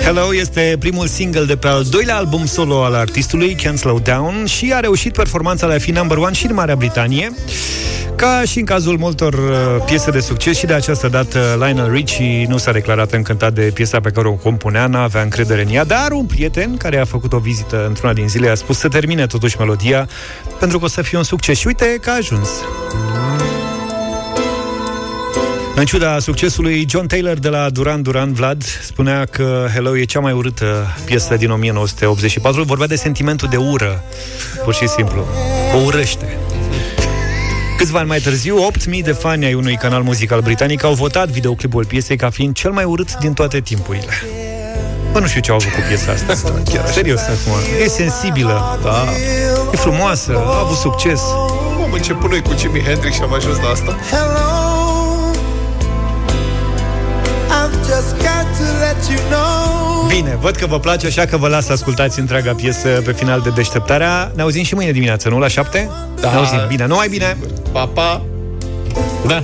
[0.04, 4.46] Hello este primul single de pe al doilea album solo al artistului, Can't Slow Down,
[4.46, 7.32] și a reușit performanța de a fi number one și în Marea Britanie.
[8.16, 12.46] Ca și în cazul multor uh, piese de succes și de această dată Lionel Richie
[12.48, 16.10] nu s-a declarat încântat de piesa pe care o compunea, n-avea încredere în ea, dar
[16.12, 19.58] un prieten care a făcut o vizită într-una din zile a spus să termine totuși
[19.58, 20.08] melodia
[20.58, 22.48] pentru că o să fie un succes și uite că a ajuns.
[25.76, 30.20] În ciuda succesului, John Taylor de la Duran Duran Vlad spunea că Hello e cea
[30.20, 32.62] mai urâtă piesă din 1984.
[32.62, 34.02] Vorbea de sentimentul de ură,
[34.64, 35.26] pur și simplu.
[35.74, 36.36] O urăște.
[37.76, 41.84] Câțiva ani mai târziu, 8.000 de fani ai unui canal muzical britanic au votat videoclipul
[41.84, 44.12] piesei ca fiind cel mai urât din toate timpurile.
[45.12, 46.52] Bă, nu știu ce au avut cu piesa asta.
[46.72, 47.52] Chiar serios acum.
[47.82, 49.04] E sensibilă, da.
[49.72, 51.20] e frumoasă, a avut succes.
[51.84, 53.96] Am început noi cu Jimi Hendrix și am ajuns la asta.
[54.10, 54.73] Hello.
[60.08, 63.40] Bine, văd că vă place, așa că vă las să ascultați întreaga piesă pe final
[63.40, 64.32] de deșteptarea.
[64.34, 65.38] Ne auzim și mâine dimineață, nu?
[65.38, 65.90] La șapte?
[66.20, 66.30] Da.
[66.30, 66.58] Ne auzim.
[66.68, 67.36] Bine, nu mai bine!
[67.72, 68.22] Pa, pa!
[69.26, 69.42] Da,